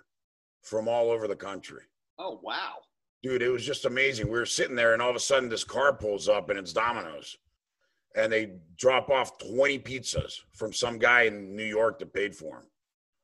from 0.61 0.87
all 0.87 1.09
over 1.09 1.27
the 1.27 1.35
country. 1.35 1.83
Oh 2.17 2.39
wow. 2.43 2.75
Dude, 3.21 3.41
it 3.41 3.49
was 3.49 3.65
just 3.65 3.83
amazing. 3.83 4.27
We 4.27 4.39
were 4.39 4.45
sitting 4.45 4.75
there, 4.75 4.93
and 4.93 5.01
all 5.01 5.09
of 5.09 5.15
a 5.15 5.19
sudden, 5.19 5.49
this 5.49 5.65
car 5.65 5.91
pulls 5.93 6.29
up, 6.29 6.49
and 6.49 6.57
it's 6.57 6.71
Domino's, 6.71 7.37
and 8.15 8.31
they 8.31 8.53
drop 8.77 9.09
off 9.09 9.37
twenty 9.39 9.77
pizzas 9.77 10.39
from 10.53 10.71
some 10.71 10.99
guy 10.99 11.23
in 11.23 11.53
New 11.53 11.65
York 11.65 11.99
that 11.99 12.13
paid 12.13 12.33
for 12.33 12.55
them. 12.57 12.67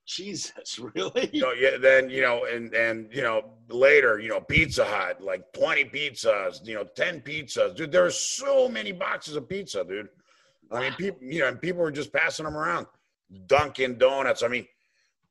Jesus, 0.05 0.79
really? 0.95 1.29
Know, 1.33 1.51
yeah, 1.51 1.77
then 1.79 2.09
you 2.09 2.21
know, 2.21 2.45
and 2.45 2.73
and 2.73 3.09
you 3.11 3.21
know, 3.21 3.53
later, 3.69 4.19
you 4.19 4.29
know, 4.29 4.39
Pizza 4.39 4.85
Hut, 4.85 5.21
like 5.21 5.51
twenty 5.53 5.85
pizzas, 5.85 6.65
you 6.65 6.75
know, 6.75 6.85
ten 6.95 7.21
pizzas, 7.21 7.75
dude. 7.75 7.91
There 7.91 8.05
are 8.05 8.11
so 8.11 8.69
many 8.69 8.91
boxes 8.91 9.35
of 9.35 9.49
pizza, 9.49 9.83
dude. 9.83 10.09
I 10.71 10.81
mean, 10.81 10.93
people, 10.93 11.19
you 11.21 11.39
know, 11.39 11.47
and 11.47 11.61
people 11.61 11.81
were 11.81 11.91
just 11.91 12.13
passing 12.13 12.45
them 12.45 12.55
around. 12.55 12.87
Dunkin' 13.47 13.97
Donuts. 13.97 14.43
I 14.43 14.47
mean, 14.47 14.67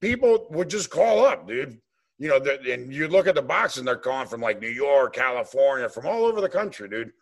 people 0.00 0.46
would 0.50 0.68
just 0.68 0.90
call 0.90 1.24
up, 1.24 1.46
dude. 1.46 1.78
You 2.18 2.28
know, 2.28 2.36
and 2.36 2.92
you 2.92 3.08
look 3.08 3.26
at 3.26 3.34
the 3.34 3.42
boxes, 3.42 3.78
and 3.78 3.88
they're 3.88 3.96
calling 3.96 4.28
from 4.28 4.40
like 4.40 4.60
New 4.60 4.68
York, 4.68 5.14
California, 5.14 5.88
from 5.88 6.06
all 6.06 6.24
over 6.24 6.40
the 6.40 6.48
country, 6.48 6.88
dude. 6.88 7.12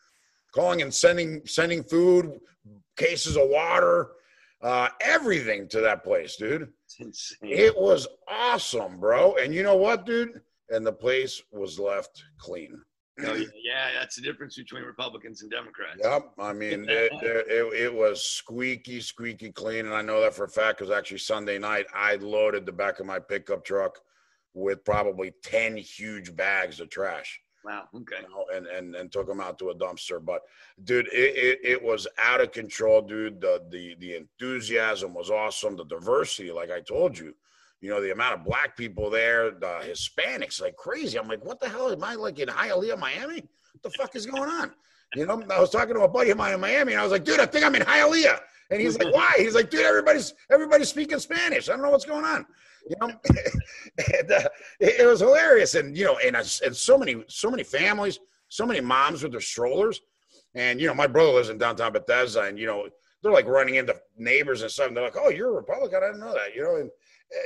Calling 0.53 0.83
and 0.83 0.93
sending 0.93 1.41
sending 1.47 1.83
food, 1.83 2.39
cases 2.97 3.37
of 3.37 3.49
water, 3.49 4.11
uh, 4.63 4.89
everything 5.01 5.69
to 5.69 5.81
that 5.81 6.05
place, 6.05 6.37
dude. 6.37 6.69
It 7.43 7.77
was 7.77 8.07
awesome, 8.29 8.99
bro. 8.99 9.35
And 9.37 9.55
you 9.55 9.63
know 9.63 9.77
what, 9.77 10.07
dude? 10.07 10.41
And 10.71 10.87
the 10.87 10.93
place 10.93 11.43
was 11.51 11.79
left 11.79 12.23
clean. 12.39 12.81
Oh, 13.25 13.35
yeah, 13.35 13.91
that's 13.99 14.17
the 14.17 14.23
difference 14.23 14.57
between 14.57 14.85
Republicans 14.85 15.43
and 15.43 15.51
Democrats. 15.51 16.01
Yep. 16.03 16.33
I 16.39 16.53
mean, 16.53 16.85
it, 16.89 17.13
it, 17.23 17.47
it, 17.49 17.83
it 17.83 17.95
was 17.95 18.25
squeaky, 18.25 19.01
squeaky 19.01 19.53
clean. 19.53 19.87
And 19.87 19.95
I 19.95 20.03
know 20.03 20.21
that 20.21 20.35
for 20.35 20.45
a 20.45 20.49
fact 20.49 20.79
because 20.79 20.91
actually 20.91 21.19
Sunday 21.19 21.59
night, 21.59 21.87
I 21.95 22.17
loaded 22.17 22.65
the 22.65 22.73
back 22.73 23.01
of 23.01 23.07
my 23.07 23.19
pickup 23.19 23.65
truck 23.65 23.99
with 24.55 24.85
probably 24.85 25.33
10 25.43 25.77
huge 25.77 26.35
bags 26.35 26.81
of 26.81 26.89
trash. 26.89 27.41
Wow. 27.65 27.89
Okay. 27.95 28.17
you 28.23 28.29
know, 28.29 28.47
and, 28.55 28.67
and 28.67 28.95
and 28.97 29.13
took 29.13 29.29
him 29.29 29.41
out 29.41 29.59
to 29.61 29.71
a 29.71 29.75
dumpster. 29.75 30.25
But 30.25 30.43
dude, 30.85 31.07
it, 31.09 31.37
it, 31.37 31.59
it 31.63 31.83
was 31.83 32.09
out 32.19 32.41
of 32.41 32.53
control, 32.53 33.03
dude. 33.03 33.41
The 33.41 33.63
the 33.71 33.95
the 34.01 34.17
enthusiasm 34.17 35.15
was 35.15 35.31
awesome. 35.31 35.77
The 35.77 35.85
diversity, 35.85 36.51
like 36.51 36.71
I 36.71 36.81
told 36.81 37.17
you, 37.17 37.35
you 37.81 37.91
know, 37.91 38.01
the 38.01 38.13
amount 38.13 38.35
of 38.35 38.45
black 38.45 38.77
people 38.77 39.11
there, 39.11 39.51
the 39.51 39.81
Hispanics, 39.85 40.61
like 40.61 40.77
crazy. 40.77 41.19
I'm 41.19 41.29
like, 41.29 41.45
what 41.45 41.61
the 41.61 41.69
hell 41.69 41.91
am 41.91 42.03
I 42.03 42.15
like 42.15 42.39
in 42.39 42.49
Hialeah, 42.49 42.99
Miami? 42.99 43.43
What 43.73 43.83
the 43.83 43.91
fuck 43.91 44.17
is 44.17 44.27
going 44.27 44.51
on? 44.51 44.73
You 45.15 45.27
know, 45.27 45.43
I 45.51 45.61
was 45.61 45.71
talking 45.71 45.95
to 45.95 46.01
a 46.01 46.09
buddy 46.09 46.31
of 46.31 46.39
mine 46.39 46.55
in 46.55 46.61
Miami, 46.61 46.93
and 46.93 47.01
I 47.01 47.03
was 47.03 47.13
like, 47.13 47.25
dude, 47.25 47.39
I 47.39 47.47
think 47.47 47.65
I'm 47.65 47.75
in 47.75 47.83
Hialeah. 47.83 48.41
And 48.71 48.81
he's 48.81 48.99
like, 48.99 49.13
why? 49.13 49.35
He's 49.37 49.55
like, 49.55 49.69
dude, 49.69 49.85
everybody's 49.85 50.33
everybody's 50.51 50.89
speaking 50.89 51.19
Spanish. 51.19 51.69
I 51.69 51.73
don't 51.73 51.83
know 51.83 51.91
what's 51.91 52.07
going 52.07 52.25
on. 52.25 52.47
You 52.89 52.97
know, 53.01 53.09
and, 54.19 54.33
uh, 54.33 54.49
it, 54.81 55.01
it 55.01 55.07
was 55.07 55.21
hilarious, 55.21 55.75
and 55.75 55.97
you 55.97 56.05
know, 56.05 56.19
and, 56.19 56.35
uh, 56.37 56.45
and 56.65 56.77
so 56.77 56.99
many, 56.99 57.25
so 57.29 57.51
many 57.51 57.63
families, 57.63 58.19
so 58.49 58.67
many 58.67 58.81
moms 58.81 59.23
with 59.23 59.33
their 59.33 59.41
strollers, 59.41 60.01
and 60.55 60.81
you 60.81 60.87
know, 60.87 60.95
my 60.95 61.07
brother 61.07 61.31
lives 61.33 61.49
in 61.49 61.59
downtown 61.59 61.93
Bethesda, 61.93 62.43
and 62.43 62.59
you 62.59 62.67
know, 62.67 62.89
they're 63.23 63.33
like 63.33 63.47
running 63.47 63.77
into 63.77 63.95
neighbors 64.17 64.63
and 64.63 64.71
stuff. 64.71 64.89
And 64.89 64.97
they're 64.97 65.05
like, 65.05 65.17
"Oh, 65.17 65.29
you're 65.31 65.51
a 65.51 65.53
Republican? 65.53 66.03
I 66.03 66.07
didn't 66.07 66.21
know 66.21 66.35
that." 66.35 66.55
You 66.55 66.63
know, 66.65 66.77
and 66.77 66.91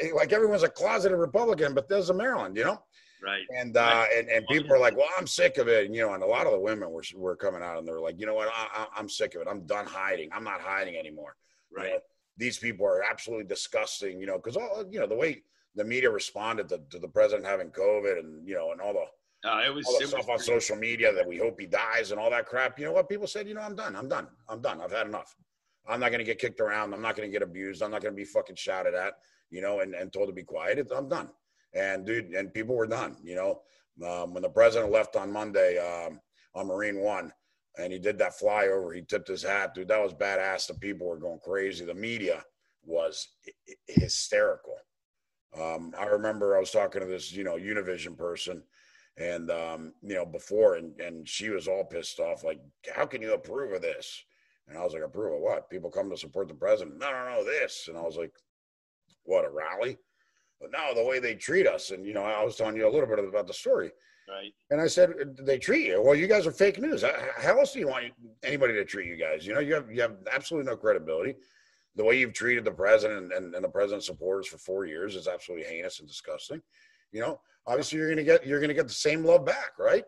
eh, 0.02 0.10
like 0.14 0.32
everyone's 0.32 0.62
a 0.62 0.68
closeted 0.68 1.18
Republican 1.18 1.66
in 1.66 1.74
Bethesda, 1.74 2.14
Maryland. 2.14 2.56
You 2.56 2.64
know, 2.64 2.82
Right. 3.22 3.42
and 3.50 3.76
uh, 3.76 4.04
and 4.14 4.28
and 4.28 4.46
people 4.48 4.72
are 4.72 4.78
like, 4.78 4.96
"Well, 4.96 5.08
I'm 5.18 5.26
sick 5.26 5.58
of 5.58 5.68
it." 5.68 5.86
And, 5.86 5.94
you 5.94 6.02
know, 6.02 6.14
and 6.14 6.22
a 6.22 6.26
lot 6.26 6.46
of 6.46 6.52
the 6.52 6.58
women 6.60 6.90
were 6.90 7.04
were 7.14 7.36
coming 7.36 7.62
out, 7.62 7.78
and 7.78 7.86
they're 7.86 8.00
like, 8.00 8.18
"You 8.18 8.26
know 8.26 8.34
what? 8.34 8.48
I, 8.48 8.68
I, 8.72 8.86
I'm 8.96 9.08
sick 9.08 9.34
of 9.34 9.42
it. 9.42 9.48
I'm 9.50 9.66
done 9.66 9.86
hiding. 9.86 10.30
I'm 10.32 10.44
not 10.44 10.60
hiding 10.62 10.96
anymore." 10.96 11.36
You 11.70 11.76
Right. 11.76 11.90
know, 11.92 11.98
these 12.36 12.58
people 12.58 12.86
are 12.86 13.02
absolutely 13.02 13.46
disgusting. 13.46 14.20
You 14.20 14.26
know, 14.26 14.36
because 14.36 14.56
all 14.56 14.84
you 14.90 15.00
know 15.00 15.06
the 15.06 15.16
way 15.16 15.42
the 15.74 15.84
media 15.84 16.10
responded 16.10 16.68
to, 16.70 16.80
to 16.90 16.98
the 16.98 17.08
president 17.08 17.46
having 17.46 17.70
COVID, 17.70 18.18
and 18.18 18.48
you 18.48 18.54
know, 18.54 18.72
and 18.72 18.80
all 18.80 18.94
the 18.94 19.48
Uh, 19.48 19.62
it 19.64 19.72
was, 19.72 19.86
all 19.86 19.98
the 19.98 20.04
it 20.04 20.08
stuff 20.08 20.26
was 20.26 20.40
on 20.40 20.44
social 20.44 20.76
media 20.76 21.12
that 21.12 21.26
we 21.26 21.36
hope 21.38 21.60
he 21.60 21.66
dies 21.66 22.10
and 22.10 22.18
all 22.18 22.30
that 22.30 22.46
crap. 22.46 22.78
You 22.78 22.86
know 22.86 22.92
what? 22.92 23.08
People 23.08 23.26
said, 23.26 23.46
you 23.46 23.54
know, 23.54 23.60
I'm 23.60 23.76
done. 23.76 23.94
I'm 23.94 24.08
done. 24.08 24.26
I'm 24.48 24.60
done. 24.60 24.80
I've 24.80 24.92
had 24.92 25.06
enough. 25.06 25.36
I'm 25.86 26.00
not 26.00 26.08
going 26.08 26.18
to 26.18 26.24
get 26.24 26.40
kicked 26.40 26.60
around. 26.60 26.92
I'm 26.94 27.02
not 27.02 27.14
going 27.14 27.28
to 27.28 27.32
get 27.32 27.42
abused. 27.42 27.82
I'm 27.82 27.92
not 27.92 28.02
going 28.02 28.12
to 28.12 28.16
be 28.16 28.24
fucking 28.24 28.56
shouted 28.56 28.94
at, 28.94 29.18
you 29.50 29.60
know, 29.60 29.80
and, 29.80 29.94
and 29.94 30.12
told 30.12 30.28
to 30.28 30.32
be 30.32 30.42
quiet. 30.42 30.78
It's, 30.78 30.90
I'm 30.90 31.08
done. 31.08 31.28
And 31.74 32.04
dude, 32.04 32.32
and 32.34 32.52
people 32.52 32.74
were 32.74 32.88
done, 32.88 33.16
you 33.22 33.36
know. 33.36 33.60
Um, 34.04 34.34
when 34.34 34.42
the 34.42 34.48
president 34.48 34.90
left 34.90 35.14
on 35.14 35.32
Monday 35.32 35.78
um, 35.78 36.20
on 36.54 36.66
Marine 36.66 36.98
One 37.00 37.32
and 37.78 37.92
he 37.92 37.98
did 37.98 38.18
that 38.18 38.38
flyover, 38.38 38.94
he 38.94 39.02
tipped 39.02 39.28
his 39.28 39.42
hat, 39.42 39.74
dude. 39.74 39.88
That 39.88 40.02
was 40.02 40.14
badass. 40.14 40.66
The 40.66 40.74
people 40.74 41.06
were 41.06 41.18
going 41.18 41.40
crazy. 41.44 41.84
The 41.84 41.94
media 41.94 42.44
was 42.84 43.28
hy- 43.44 43.52
hy- 43.68 44.00
hysterical. 44.00 44.76
Um, 45.58 45.94
I 45.98 46.06
remember 46.06 46.56
I 46.56 46.60
was 46.60 46.70
talking 46.70 47.00
to 47.00 47.06
this, 47.06 47.32
you 47.32 47.44
know, 47.44 47.56
Univision 47.56 48.16
person 48.16 48.62
and 49.18 49.50
um, 49.50 49.92
you 50.02 50.14
know 50.14 50.26
before 50.26 50.76
and 50.76 50.98
and 51.00 51.28
she 51.28 51.50
was 51.50 51.68
all 51.68 51.84
pissed 51.84 52.20
off 52.20 52.44
like 52.44 52.60
how 52.94 53.06
can 53.06 53.22
you 53.22 53.34
approve 53.34 53.72
of 53.72 53.82
this 53.82 54.24
and 54.68 54.76
i 54.76 54.84
was 54.84 54.92
like 54.92 55.02
approve 55.02 55.34
of 55.34 55.40
what 55.40 55.70
people 55.70 55.90
come 55.90 56.10
to 56.10 56.16
support 56.16 56.48
the 56.48 56.54
president 56.54 56.98
no 56.98 57.10
no 57.10 57.36
no 57.36 57.44
this 57.44 57.86
and 57.88 57.96
i 57.96 58.02
was 58.02 58.16
like 58.16 58.32
what 59.24 59.44
a 59.44 59.50
rally 59.50 59.96
but 60.60 60.70
no 60.70 60.94
the 60.94 61.04
way 61.04 61.18
they 61.18 61.34
treat 61.34 61.66
us 61.66 61.90
and 61.90 62.04
you 62.04 62.12
know 62.12 62.22
i 62.22 62.44
was 62.44 62.56
telling 62.56 62.76
you 62.76 62.86
a 62.86 62.90
little 62.92 63.08
bit 63.08 63.18
about 63.18 63.46
the 63.46 63.54
story 63.54 63.90
right. 64.28 64.52
and 64.70 64.80
i 64.80 64.86
said 64.86 65.12
they 65.40 65.58
treat 65.58 65.86
you 65.86 66.02
well 66.02 66.14
you 66.14 66.26
guys 66.26 66.46
are 66.46 66.52
fake 66.52 66.78
news 66.80 67.02
How- 67.38 67.58
else 67.58 67.72
do 67.72 67.78
you 67.78 67.88
want 67.88 68.12
anybody 68.42 68.74
to 68.74 68.84
treat 68.84 69.08
you 69.08 69.16
guys 69.16 69.46
you 69.46 69.54
know 69.54 69.60
you 69.60 69.74
have 69.74 69.90
you 69.90 70.00
have 70.02 70.16
absolutely 70.32 70.70
no 70.70 70.76
credibility 70.76 71.34
the 71.94 72.04
way 72.04 72.18
you've 72.18 72.34
treated 72.34 72.64
the 72.64 72.70
president 72.70 73.32
and, 73.32 73.54
and 73.54 73.64
the 73.64 73.68
president's 73.68 74.06
supporters 74.06 74.46
for 74.46 74.58
four 74.58 74.84
years 74.86 75.16
is 75.16 75.28
absolutely 75.28 75.66
heinous 75.66 76.00
and 76.00 76.08
disgusting 76.08 76.60
you 77.12 77.20
know 77.20 77.40
obviously 77.66 77.98
you're 77.98 78.08
gonna 78.08 78.22
get 78.22 78.46
you're 78.46 78.60
gonna 78.60 78.74
get 78.74 78.88
the 78.88 78.94
same 78.94 79.24
love 79.24 79.44
back 79.44 79.72
right 79.78 80.04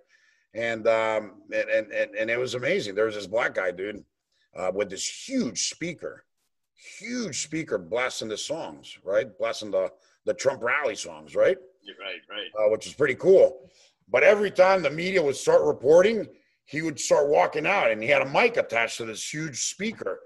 and 0.55 0.87
um 0.89 1.43
and 1.53 1.69
and 1.69 1.93
and, 1.93 2.15
and 2.15 2.31
it 2.31 2.39
was 2.39 2.55
amazing 2.55 2.95
there 2.95 3.07
was 3.07 3.15
this 3.15 3.27
black 3.27 3.55
guy 3.55 3.71
dude 3.71 4.05
uh, 4.57 4.71
with 4.75 4.91
this 4.91 5.29
huge 5.29 5.69
speaker 5.69 6.25
huge 6.99 7.43
speaker 7.43 7.79
blasting 7.79 8.29
the 8.29 8.37
songs 8.37 8.99
right 9.05 9.37
blasting 9.39 9.71
the 9.71 9.91
the 10.25 10.35
trump 10.35 10.63
rally 10.63 10.95
songs 10.95 11.35
right 11.35 11.57
right. 11.99 12.21
Right. 12.29 12.67
uh, 12.67 12.71
which 12.71 12.87
is 12.87 12.93
pretty 12.93 13.15
cool. 13.15 13.71
But 14.11 14.23
every 14.23 14.51
time 14.51 14.83
the 14.83 14.91
media 14.91 15.23
would 15.23 15.37
start 15.37 15.63
reporting, 15.63 16.27
he 16.65 16.83
would 16.83 17.01
start 17.01 17.29
walking 17.29 17.67
out 17.67 17.91
and 17.91 18.03
he 18.03 18.09
had 18.09 18.23
a 18.23 18.29
mic 18.29 18.57
attached 18.57 18.99
to 18.99 19.07
this 19.07 19.33
huge 19.33 19.59
speaker. 19.59 20.21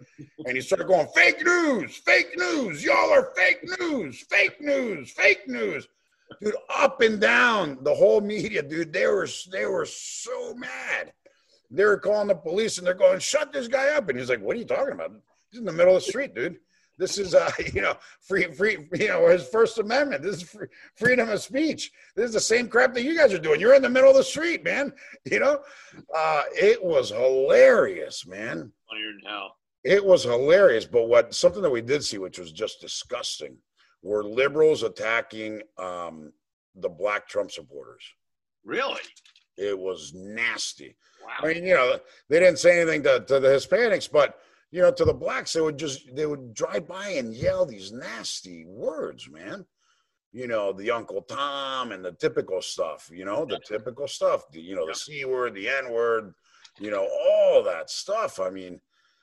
And 0.45 0.57
he 0.57 0.61
started 0.61 0.88
going, 0.88 1.07
fake 1.14 1.45
news, 1.45 1.97
fake 1.97 2.37
news, 2.37 2.85
y'all 2.85 3.12
are 3.12 3.33
fake 3.37 3.61
news, 3.79 4.25
fake 4.29 4.61
news, 4.61 5.11
fake 5.11 5.49
news. 5.49 5.87
Dude, 6.40 6.57
up 6.75 7.01
and 7.01 7.21
down 7.21 7.79
the 7.83 7.95
whole 7.95 8.21
media, 8.21 8.62
dude, 8.62 8.92
they 8.92 9.07
were 9.07 9.29
they 9.53 9.66
were 9.66 9.87
so 9.87 10.55
mad. 10.55 11.12
They 11.71 11.85
were 11.85 11.99
calling 11.99 12.29
the 12.29 12.35
police 12.35 12.79
and 12.79 12.87
they're 12.87 12.95
going, 12.95 13.18
shut 13.21 13.53
this 13.53 13.68
guy 13.68 13.90
up. 13.90 14.09
And 14.09 14.18
he's 14.18 14.29
like, 14.29 14.40
What 14.40 14.57
are 14.57 14.59
you 14.59 14.64
talking 14.64 14.95
about? 14.95 15.12
He's 15.51 15.61
in 15.61 15.66
the 15.66 15.73
middle 15.73 15.97
of 15.97 16.03
the 16.03 16.09
street, 16.09 16.35
dude. 16.35 16.59
This 17.02 17.18
is 17.18 17.34
uh, 17.34 17.50
you 17.74 17.82
know, 17.82 17.96
free, 18.20 18.44
free, 18.52 18.88
you 18.94 19.08
know, 19.08 19.26
his 19.26 19.48
First 19.48 19.80
Amendment. 19.80 20.22
This 20.22 20.36
is 20.36 20.42
free, 20.44 20.68
freedom 20.94 21.28
of 21.28 21.42
speech. 21.42 21.90
This 22.14 22.26
is 22.26 22.34
the 22.34 22.40
same 22.40 22.68
crap 22.68 22.94
that 22.94 23.02
you 23.02 23.16
guys 23.16 23.32
are 23.32 23.40
doing. 23.40 23.58
You're 23.58 23.74
in 23.74 23.82
the 23.82 23.90
middle 23.90 24.10
of 24.10 24.16
the 24.16 24.22
street, 24.24 24.62
man. 24.62 24.92
You 25.24 25.40
know, 25.40 25.60
uh, 26.14 26.42
it 26.54 26.82
was 26.82 27.10
hilarious, 27.10 28.26
man. 28.26 28.70
Funnier 28.88 29.12
than 29.12 29.22
hell. 29.26 29.56
It 29.82 30.04
was 30.04 30.24
hilarious. 30.24 30.84
But 30.84 31.08
what 31.08 31.34
something 31.34 31.62
that 31.62 31.70
we 31.70 31.80
did 31.80 32.04
see, 32.04 32.18
which 32.18 32.38
was 32.38 32.52
just 32.52 32.80
disgusting, 32.80 33.56
were 34.02 34.22
liberals 34.22 34.84
attacking 34.84 35.62
um, 35.78 36.32
the 36.76 36.88
black 36.88 37.26
Trump 37.28 37.50
supporters. 37.50 38.04
Really? 38.64 39.00
It 39.56 39.76
was 39.76 40.12
nasty. 40.14 40.96
Wow. 41.24 41.48
I 41.48 41.54
mean, 41.54 41.66
you 41.66 41.74
know, 41.74 41.98
they 42.28 42.38
didn't 42.38 42.58
say 42.58 42.80
anything 42.80 43.02
to, 43.04 43.20
to 43.20 43.40
the 43.40 43.48
Hispanics, 43.48 44.10
but 44.10 44.38
you 44.72 44.82
know, 44.82 44.90
to 44.90 45.04
the 45.04 45.14
blacks, 45.14 45.52
they 45.52 45.61
would 45.61 45.78
just 45.78 46.14
they 46.16 46.26
would 46.26 46.54
drive 46.54 46.88
by 46.88 47.11
and 47.11 47.35
yell 47.35 47.64
these 47.64 47.92
nasty 47.92 48.64
words, 48.64 49.30
man. 49.30 49.64
you 50.32 50.48
know, 50.48 50.72
the 50.72 50.90
Uncle 50.90 51.22
Tom 51.22 51.92
and 51.92 52.04
the 52.04 52.12
typical 52.12 52.62
stuff, 52.62 53.11
you 53.12 53.24
know, 53.24 53.44
the 53.44 53.61
typical 53.61 54.08
stuff, 54.08 54.50
the, 54.50 54.61
you 54.61 54.74
know, 54.74 54.87
the 54.87 54.94
C 54.94 55.24
word, 55.24 55.54
the 55.54 55.68
N 55.68 55.92
word, 55.92 56.35
you 56.80 56.90
know, 56.90 57.06
all 57.06 57.62
that 57.62 57.90
stuff. 57.90 58.40
I 58.40 58.48
mean, 58.48 58.80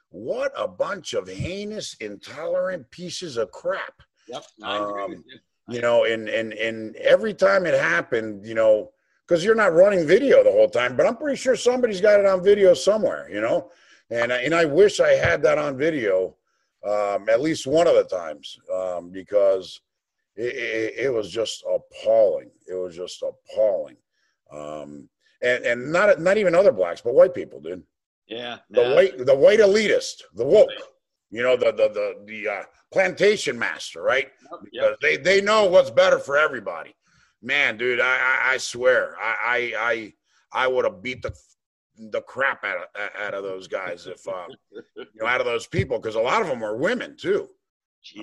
what 0.10 0.52
a 0.56 0.68
bunch 0.68 1.14
of 1.14 1.28
heinous, 1.28 1.96
intolerant 1.96 2.90
pieces 2.92 3.38
of 3.38 3.52
crap. 3.52 4.04
Yep. 4.28 4.44
I 4.64 4.78
agree 4.78 5.16
Um. 5.16 5.24
You 5.68 5.82
know, 5.82 6.06
and 6.06 6.28
and 6.30 6.54
and 6.54 6.96
every 6.96 7.34
time 7.34 7.68
it 7.68 7.80
happened, 7.80 8.44
you 8.44 8.56
know, 8.56 8.92
because 9.28 9.46
you're 9.46 9.54
not 9.54 9.74
running 9.74 10.08
video 10.08 10.44
the 10.44 10.52
whole 10.52 10.70
time, 10.70 10.96
but 10.98 11.06
I'm 11.06 11.16
pretty 11.16 11.38
sure 11.38 11.56
somebody's 11.56 12.02
got 12.02 12.20
it 12.20 12.26
on 12.26 12.44
video 12.44 12.74
somewhere, 12.74 13.30
you 13.32 13.40
know, 13.40 13.72
and 14.10 14.32
I- 14.34 14.42
and 14.42 14.54
I 14.56 14.66
wish 14.66 15.00
I 15.00 15.12
had 15.14 15.42
that 15.44 15.58
on 15.58 15.78
video, 15.78 16.36
um, 16.84 17.28
at 17.30 17.42
least 17.42 17.68
one 17.68 17.88
of 17.88 17.96
the 17.96 18.04
times, 18.06 18.58
um, 18.74 19.12
because 19.12 19.82
it, 20.36 20.56
it, 20.56 20.94
it 21.06 21.10
was 21.14 21.30
just 21.32 21.64
appalling. 21.70 22.50
It 22.68 22.76
was 22.76 22.96
just 22.96 23.22
appalling, 23.24 23.98
um, 24.52 25.10
and 25.42 25.64
and 25.66 25.92
not 25.92 26.20
not 26.20 26.38
even 26.38 26.56
other 26.56 26.72
blacks, 26.72 27.02
but 27.02 27.14
white 27.14 27.34
people, 27.34 27.60
dude 27.60 27.84
Yeah. 28.28 28.60
the 28.70 28.84
no, 28.84 28.96
white 28.96 29.26
the 29.26 29.36
white 29.36 29.60
elitist, 29.60 30.24
the 30.36 30.46
woke, 30.46 30.70
you 31.30 31.44
know, 31.44 31.56
the 31.58 31.72
the 31.72 31.90
the 31.90 32.24
the 32.26 32.48
uh, 32.48 32.64
plantation 32.92 33.58
master, 33.60 34.02
right? 34.02 34.30
Yep. 34.52 34.62
Because 34.72 34.98
they 35.02 35.18
they 35.18 35.42
know 35.42 35.66
what's 35.66 35.90
better 35.92 36.20
for 36.20 36.38
everybody. 36.38 36.96
Man, 37.42 37.78
dude, 37.78 38.00
I 38.02 38.06
I, 38.18 38.54
I 38.54 38.58
swear, 38.58 39.16
I 39.20 39.36
I 39.46 39.92
I, 39.92 40.14
I 40.64 40.68
would 40.68 40.86
have 40.86 41.02
beat 41.04 41.22
the 41.22 41.34
the 42.00 42.22
crap 42.22 42.64
out 42.64 42.78
of 42.78 43.10
out 43.20 43.34
of 43.34 43.44
those 43.44 43.68
guys 43.68 44.08
if 44.08 44.28
uh, 44.28 44.46
you 44.96 45.06
know 45.16 45.28
out 45.28 45.42
of 45.42 45.46
those 45.46 45.68
people 45.68 46.00
because 46.00 46.16
a 46.16 46.20
lot 46.20 46.42
of 46.42 46.48
them 46.48 46.64
are 46.64 46.78
women 46.78 47.16
too, 47.18 47.48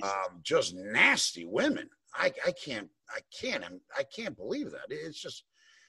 um, 0.03 0.41
just 0.43 0.75
nasty 0.75 1.45
women. 1.45 1.89
I 2.15 2.33
I 2.47 2.53
can't 2.53 2.89
I 3.11 3.21
can't 3.39 3.65
I 3.97 4.03
can't 4.05 4.37
believe 4.37 4.71
that. 4.71 4.87
It's 4.89 5.21
just 5.21 5.45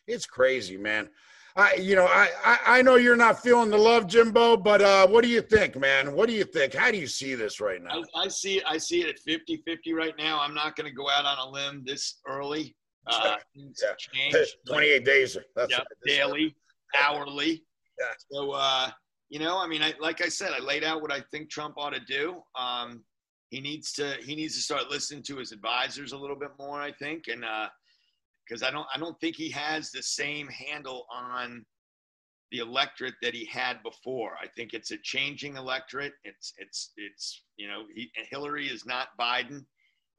it's 0.08 0.26
crazy, 0.26 0.78
man. 0.78 1.10
I, 1.58 1.74
you 1.74 1.96
know, 1.96 2.06
I, 2.06 2.30
I, 2.46 2.60
I 2.68 2.82
know 2.84 2.98
you're 2.98 3.16
not 3.16 3.42
feeling 3.42 3.72
the 3.72 3.80
love, 3.80 4.06
Jimbo, 4.06 4.58
but 4.58 4.80
uh, 4.80 5.08
what 5.08 5.24
do 5.24 5.30
you 5.30 5.42
think, 5.42 5.76
man? 5.76 6.14
What 6.14 6.30
do 6.30 6.36
you 6.36 6.44
think? 6.44 6.76
How 6.76 6.92
do 6.92 6.98
you 6.98 7.08
see 7.08 7.34
this 7.34 7.60
right 7.60 7.82
now? 7.82 8.04
I, 8.16 8.26
I 8.26 8.28
see 8.28 8.58
it. 8.58 8.64
I 8.68 8.78
see 8.78 9.02
it 9.02 9.10
at 9.10 9.20
50-50 9.28 9.92
right 9.96 10.14
now. 10.20 10.40
I'm 10.40 10.54
not 10.54 10.76
going 10.76 10.88
to 10.88 10.96
go 10.96 11.10
out 11.10 11.26
on 11.26 11.40
a 11.40 11.50
limb 11.50 11.84
this 11.86 12.20
early. 12.28 12.76
Uh, 13.10 13.38
Yeah. 13.56 13.94
change. 13.98 14.58
28 14.68 15.06
days. 15.06 15.38
That's 15.56 15.74
daily, 16.06 16.54
hourly. 16.94 17.64
Yeah. 18.00 18.06
So, 18.32 18.52
uh, 18.52 18.90
you 19.30 19.40
know, 19.40 19.58
I 19.58 19.68
mean, 19.68 19.82
I, 19.82 19.94
like 20.00 20.22
I 20.22 20.30
said, 20.30 20.52
I 20.52 20.64
laid 20.64 20.84
out 20.84 21.02
what 21.02 21.12
I 21.12 21.22
think 21.32 21.50
Trump 21.50 21.76
ought 21.78 21.94
to 21.94 22.00
do. 22.00 22.42
Um, 22.58 23.04
he 23.50 23.62
needs 23.62 23.94
to 23.94 24.16
he 24.22 24.36
needs 24.36 24.56
to 24.56 24.62
start 24.62 24.90
listening 24.90 25.24
to 25.24 25.38
his 25.38 25.52
advisors 25.52 26.12
a 26.12 26.18
little 26.18 26.36
bit 26.36 26.52
more, 26.60 26.82
I 26.82 26.92
think, 26.92 27.28
and 27.28 27.46
because 28.48 28.62
I 28.64 28.72
don't 28.72 28.88
I 28.94 29.00
don't 29.00 29.20
think 29.20 29.36
he 29.36 29.50
has 29.52 29.92
the 29.92 30.04
same 30.04 30.48
handle 30.48 31.06
on 31.14 31.66
the 32.52 32.60
electorate 32.60 33.16
that 33.22 33.34
he 33.34 33.46
had 33.46 33.84
before. 33.84 34.36
I 34.42 34.48
think 34.56 34.74
it's 34.74 34.92
a 34.92 34.98
changing 34.98 35.58
electorate. 35.58 36.14
It's 36.24 36.54
it's 36.58 36.92
it's 36.98 37.44
you 37.58 37.68
know 37.68 37.84
he, 37.94 38.10
Hillary 38.30 38.68
is 38.68 38.86
not 38.86 39.10
Biden, 39.20 39.66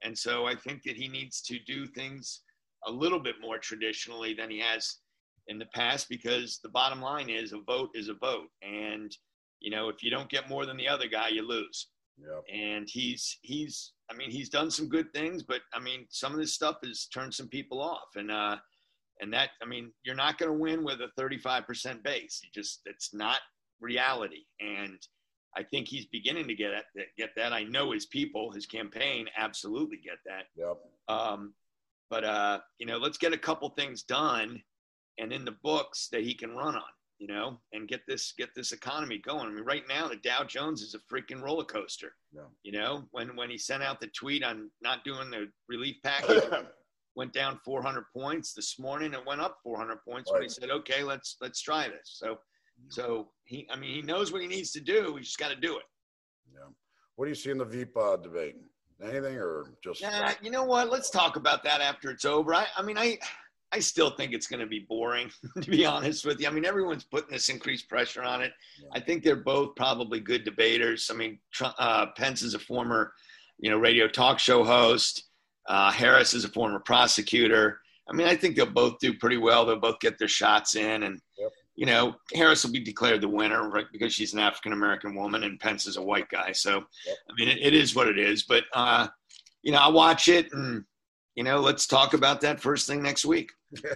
and 0.03 0.17
so 0.17 0.47
I 0.47 0.55
think 0.55 0.83
that 0.85 0.97
he 0.97 1.09
needs 1.09 1.43
to 1.43 1.59
do 1.67 1.87
things 1.87 2.43
a 2.87 2.91
little 2.91 3.21
bit 3.21 3.37
more 3.41 3.59
traditionally 3.59 4.35
than 4.35 4.51
he 4.51 4.61
has 4.61 4.99
in 5.49 5.59
the 5.59 5.67
past 5.67 6.09
because 6.09 6.61
the 6.63 6.69
bottom 6.69 7.01
line 7.01 7.29
is 7.29 7.53
a 7.53 7.59
vote 7.59 7.91
is 7.95 8.09
a 8.09 8.15
vote. 8.15 8.49
And 8.63 9.15
you 9.61 9.71
know 9.71 9.89
if 9.89 10.03
you 10.03 10.11
don't 10.11 10.31
get 10.31 10.49
more 10.49 10.67
than 10.67 10.77
the 10.77 10.89
other 10.89 11.09
guy 11.09 11.29
you 11.29 11.47
lose. 11.47 11.89
Yep. 12.21 12.45
and 12.53 12.89
he's 12.91 13.39
he's 13.43 13.93
i 14.11 14.17
mean 14.17 14.29
he's 14.29 14.49
done 14.49 14.73
some 14.73 14.89
good 14.89 15.13
things 15.13 15.45
but 15.45 15.61
i 15.73 15.79
mean 15.79 16.05
some 16.11 16.33
of 16.33 16.41
this 16.41 16.53
stuff 16.53 16.79
has 16.83 17.07
turned 17.07 17.33
some 17.33 17.49
people 17.49 17.81
off. 17.81 18.17
And 18.17 18.31
uh 18.31 18.57
and 19.21 19.33
that 19.33 19.51
i 19.63 19.67
mean 19.67 19.93
you're 20.05 20.17
not 20.17 20.37
going 20.39 20.51
to 20.51 20.59
win 20.59 20.85
with 20.85 21.01
a 21.01 21.11
35% 21.21 22.03
base. 22.03 22.41
You 22.43 22.51
just 22.53 22.81
it's 22.87 23.15
not 23.15 23.39
reality. 23.81 24.45
And 24.61 24.99
i 25.57 25.63
think 25.63 25.89
he's 25.89 26.07
beginning 26.07 26.49
to 26.49 26.55
get 26.55 26.73
that 26.95 27.07
get 27.17 27.31
that. 27.37 27.53
I 27.53 27.65
know 27.65 27.93
his 27.93 28.07
people 28.07 28.51
his 28.51 28.67
campaign 28.67 29.27
absolutely 29.37 29.99
get 29.99 30.19
that. 30.27 30.47
Yep. 30.57 30.79
um, 31.09 31.55
but 32.11 32.25
uh, 32.25 32.61
you 32.79 32.87
know, 32.87 32.97
let's 32.97 33.19
get 33.19 33.33
a 33.33 33.39
couple 33.39 33.69
things 33.71 34.03
done 34.03 34.63
and 35.19 35.33
in 35.33 35.45
the 35.45 35.57
books 35.63 36.09
that 36.13 36.23
he 36.23 36.35
can 36.35 36.55
run 36.57 36.75
on, 36.77 36.83
you 37.19 37.27
know, 37.27 37.61
and 37.73 37.89
get 37.89 38.01
this 38.07 38.33
get 38.39 38.51
this 38.55 38.73
economy 38.73 39.19
going. 39.19 39.47
I 39.47 39.51
mean, 39.51 39.65
right 39.65 39.83
now 39.89 40.09
the 40.09 40.17
Dow 40.17 40.45
Jones 40.45 40.83
is 40.83 40.95
a 40.95 41.15
freaking 41.15 41.43
roller 41.43 41.65
coaster. 41.65 42.15
Yeah. 42.33 42.43
You 42.63 42.73
know, 42.73 43.05
when 43.11 43.37
when 43.37 43.51
he 43.51 43.59
sent 43.59 43.83
out 43.83 44.01
the 44.01 44.09
tweet 44.09 44.45
on 44.45 44.71
not 44.81 45.05
doing 45.05 45.31
the 45.31 45.49
relief 45.69 45.97
package, 46.03 46.45
went 47.17 47.33
down 47.33 47.59
400 47.65 48.05
points 48.13 48.53
this 48.53 48.79
morning. 48.79 49.13
It 49.13 49.27
went 49.27 49.41
up 49.41 49.59
400 49.63 49.99
points 50.09 50.31
when 50.31 50.43
he 50.43 50.49
said, 50.49 50.71
"Okay, 50.71 51.03
let's 51.03 51.37
let's 51.41 51.61
try 51.61 51.89
this." 51.89 52.17
So, 52.19 52.39
so 52.89 53.29
he, 53.45 53.69
I 53.71 53.77
mean, 53.77 53.93
he 53.93 54.03
knows 54.03 54.33
what 54.33 54.41
he 54.41 54.47
needs 54.47 54.71
to 54.73 54.81
do. 54.81 55.13
We 55.15 55.23
just 55.23 55.39
got 55.39 55.51
to 55.51 55.57
do 55.57 55.77
it. 55.77 55.85
yeah. 56.53 56.69
What 57.17 57.25
do 57.25 57.31
you 57.31 57.35
see 57.35 57.51
in 57.51 57.59
the 57.59 57.89
uh, 57.97 58.17
debate? 58.17 58.55
Anything 59.03 59.37
or 59.37 59.75
just 59.83 60.01
Yeah, 60.01 60.35
you 60.43 60.51
know 60.51 60.65
what? 60.65 60.91
Let's 60.91 61.11
talk 61.11 61.37
about 61.37 61.63
that 61.65 61.81
after 61.81 62.11
it's 62.11 62.25
over. 62.25 62.53
I, 62.53 62.67
I 62.77 62.83
mean, 62.83 62.99
I, 62.99 63.19
I 63.73 63.81
still 63.81 64.11
think 64.11 64.33
it's 64.33 64.47
going 64.47 64.61
to 64.61 64.67
be 64.67 64.81
boring, 64.81 65.31
to 65.61 65.71
be 65.71 65.85
honest 65.85 66.25
with 66.25 66.41
you. 66.41 66.49
I 66.49 66.51
mean, 66.51 66.65
everyone's 66.65 67.05
putting 67.05 67.31
this 67.31 67.49
increased 67.49 67.89
pressure 67.89 68.23
on 68.23 68.41
it. 68.41 68.53
Yeah. 68.83 68.89
I 68.95 69.01
think 69.01 69.23
they're 69.23 69.37
both 69.37 69.77
probably 69.77 70.21
good 70.21 70.45
debaters. 70.45 71.11
I 71.13 71.15
mean, 71.15 71.39
uh, 71.61 72.07
Pence 72.17 72.43
is 72.43 72.55
a 72.55 72.59
former, 72.59 73.13
you 73.59 73.71
know, 73.71 73.77
radio 73.79 74.09
talk 74.09 74.39
show 74.39 74.65
host. 74.65 75.25
Uh, 75.69 75.91
Harris 75.91 76.33
is 76.33 76.45
a 76.45 76.49
former 76.49 76.79
prosecutor. 76.81 77.81
I 78.09 78.15
mean, 78.15 78.27
I 78.27 78.35
think 78.37 78.57
they'll 78.57 78.65
both 78.65 78.99
do 79.01 79.13
pretty 79.13 79.37
well. 79.37 79.67
They'll 79.67 79.79
both 79.79 80.01
get 80.01 80.19
their 80.19 80.29
shots 80.29 80.75
in, 80.75 81.03
and 81.03 81.21
Yep. 81.39 81.53
you 81.77 81.85
know, 81.87 82.15
Harris 82.35 82.65
will 82.65 82.73
be 82.73 82.81
declared 82.81 83.21
the 83.21 83.29
winner 83.29 83.69
right, 83.69 83.85
because 83.93 84.15
she's 84.15 84.33
an 84.33 84.39
African 84.39 84.73
American 84.73 85.15
woman 85.15 85.45
and 85.45 85.61
Pence 85.61 85.87
is 85.87 85.99
a 85.99 86.03
white 86.03 86.29
guy. 86.31 86.53
So, 86.53 86.85
Yep. 87.07 87.17
I 87.31 87.33
mean, 87.37 87.49
it, 87.49 87.59
it 87.61 87.75
is 87.75 87.95
what 87.95 88.09
it 88.09 88.19
is. 88.19 88.45
But 88.45 88.65
uh, 88.73 89.09
you 89.63 89.73
know, 89.73 89.79
I 89.79 89.89
watch 89.89 90.29
it, 90.29 90.51
and 90.53 90.85
you 91.35 91.45
know, 91.45 91.61
let's 91.61 91.87
talk 91.87 92.15
about 92.15 92.41
that 92.41 92.61
first 92.61 92.87
thing 92.87 93.03
next 93.03 93.27
week. 93.27 93.51
Yeah, 93.85 93.95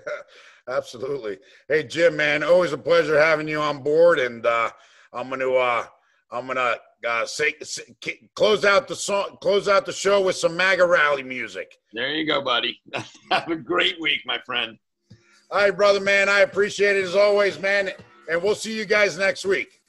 absolutely. 0.68 1.38
Hey, 1.66 1.82
Jim, 1.82 2.16
man, 2.16 2.42
always 2.42 2.72
a 2.72 2.78
pleasure 2.78 3.18
having 3.18 3.48
you 3.48 3.58
on 3.58 3.82
board. 3.82 4.18
And 4.18 4.44
uh, 4.44 4.70
I'm 5.12 5.30
gonna 5.30 5.50
uh, 5.50 5.87
I'm 6.30 6.46
gonna 6.46 6.76
uh, 7.08 7.26
say, 7.26 7.54
say 7.62 7.82
close 8.37 8.64
out 8.64 8.88
the 8.88 8.96
song, 8.96 9.37
close 9.40 9.68
out 9.68 9.87
the 9.87 9.92
show 9.92 10.20
with 10.20 10.37
some 10.37 10.56
MAGA 10.56 10.87
rally 10.87 11.22
music. 11.22 11.76
There 11.92 12.11
you 12.11 12.26
go, 12.26 12.42
buddy. 12.42 12.80
Have 13.30 13.50
a 13.50 13.56
great 13.56 14.00
week, 14.00 14.20
my 14.24 14.38
friend. 14.44 14.78
All 15.50 15.61
right, 15.61 15.76
brother, 15.76 16.00
man, 16.00 16.28
I 16.28 16.40
appreciate 16.40 16.96
it 16.96 17.04
as 17.04 17.16
always, 17.16 17.58
man. 17.58 17.90
And 18.30 18.42
we'll 18.42 18.54
see 18.54 18.76
you 18.76 18.85
guys 18.85 19.18
next 19.18 19.44
week. 19.44 19.80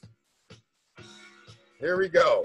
Here 1.78 1.98
we 1.98 2.08
go. 2.08 2.44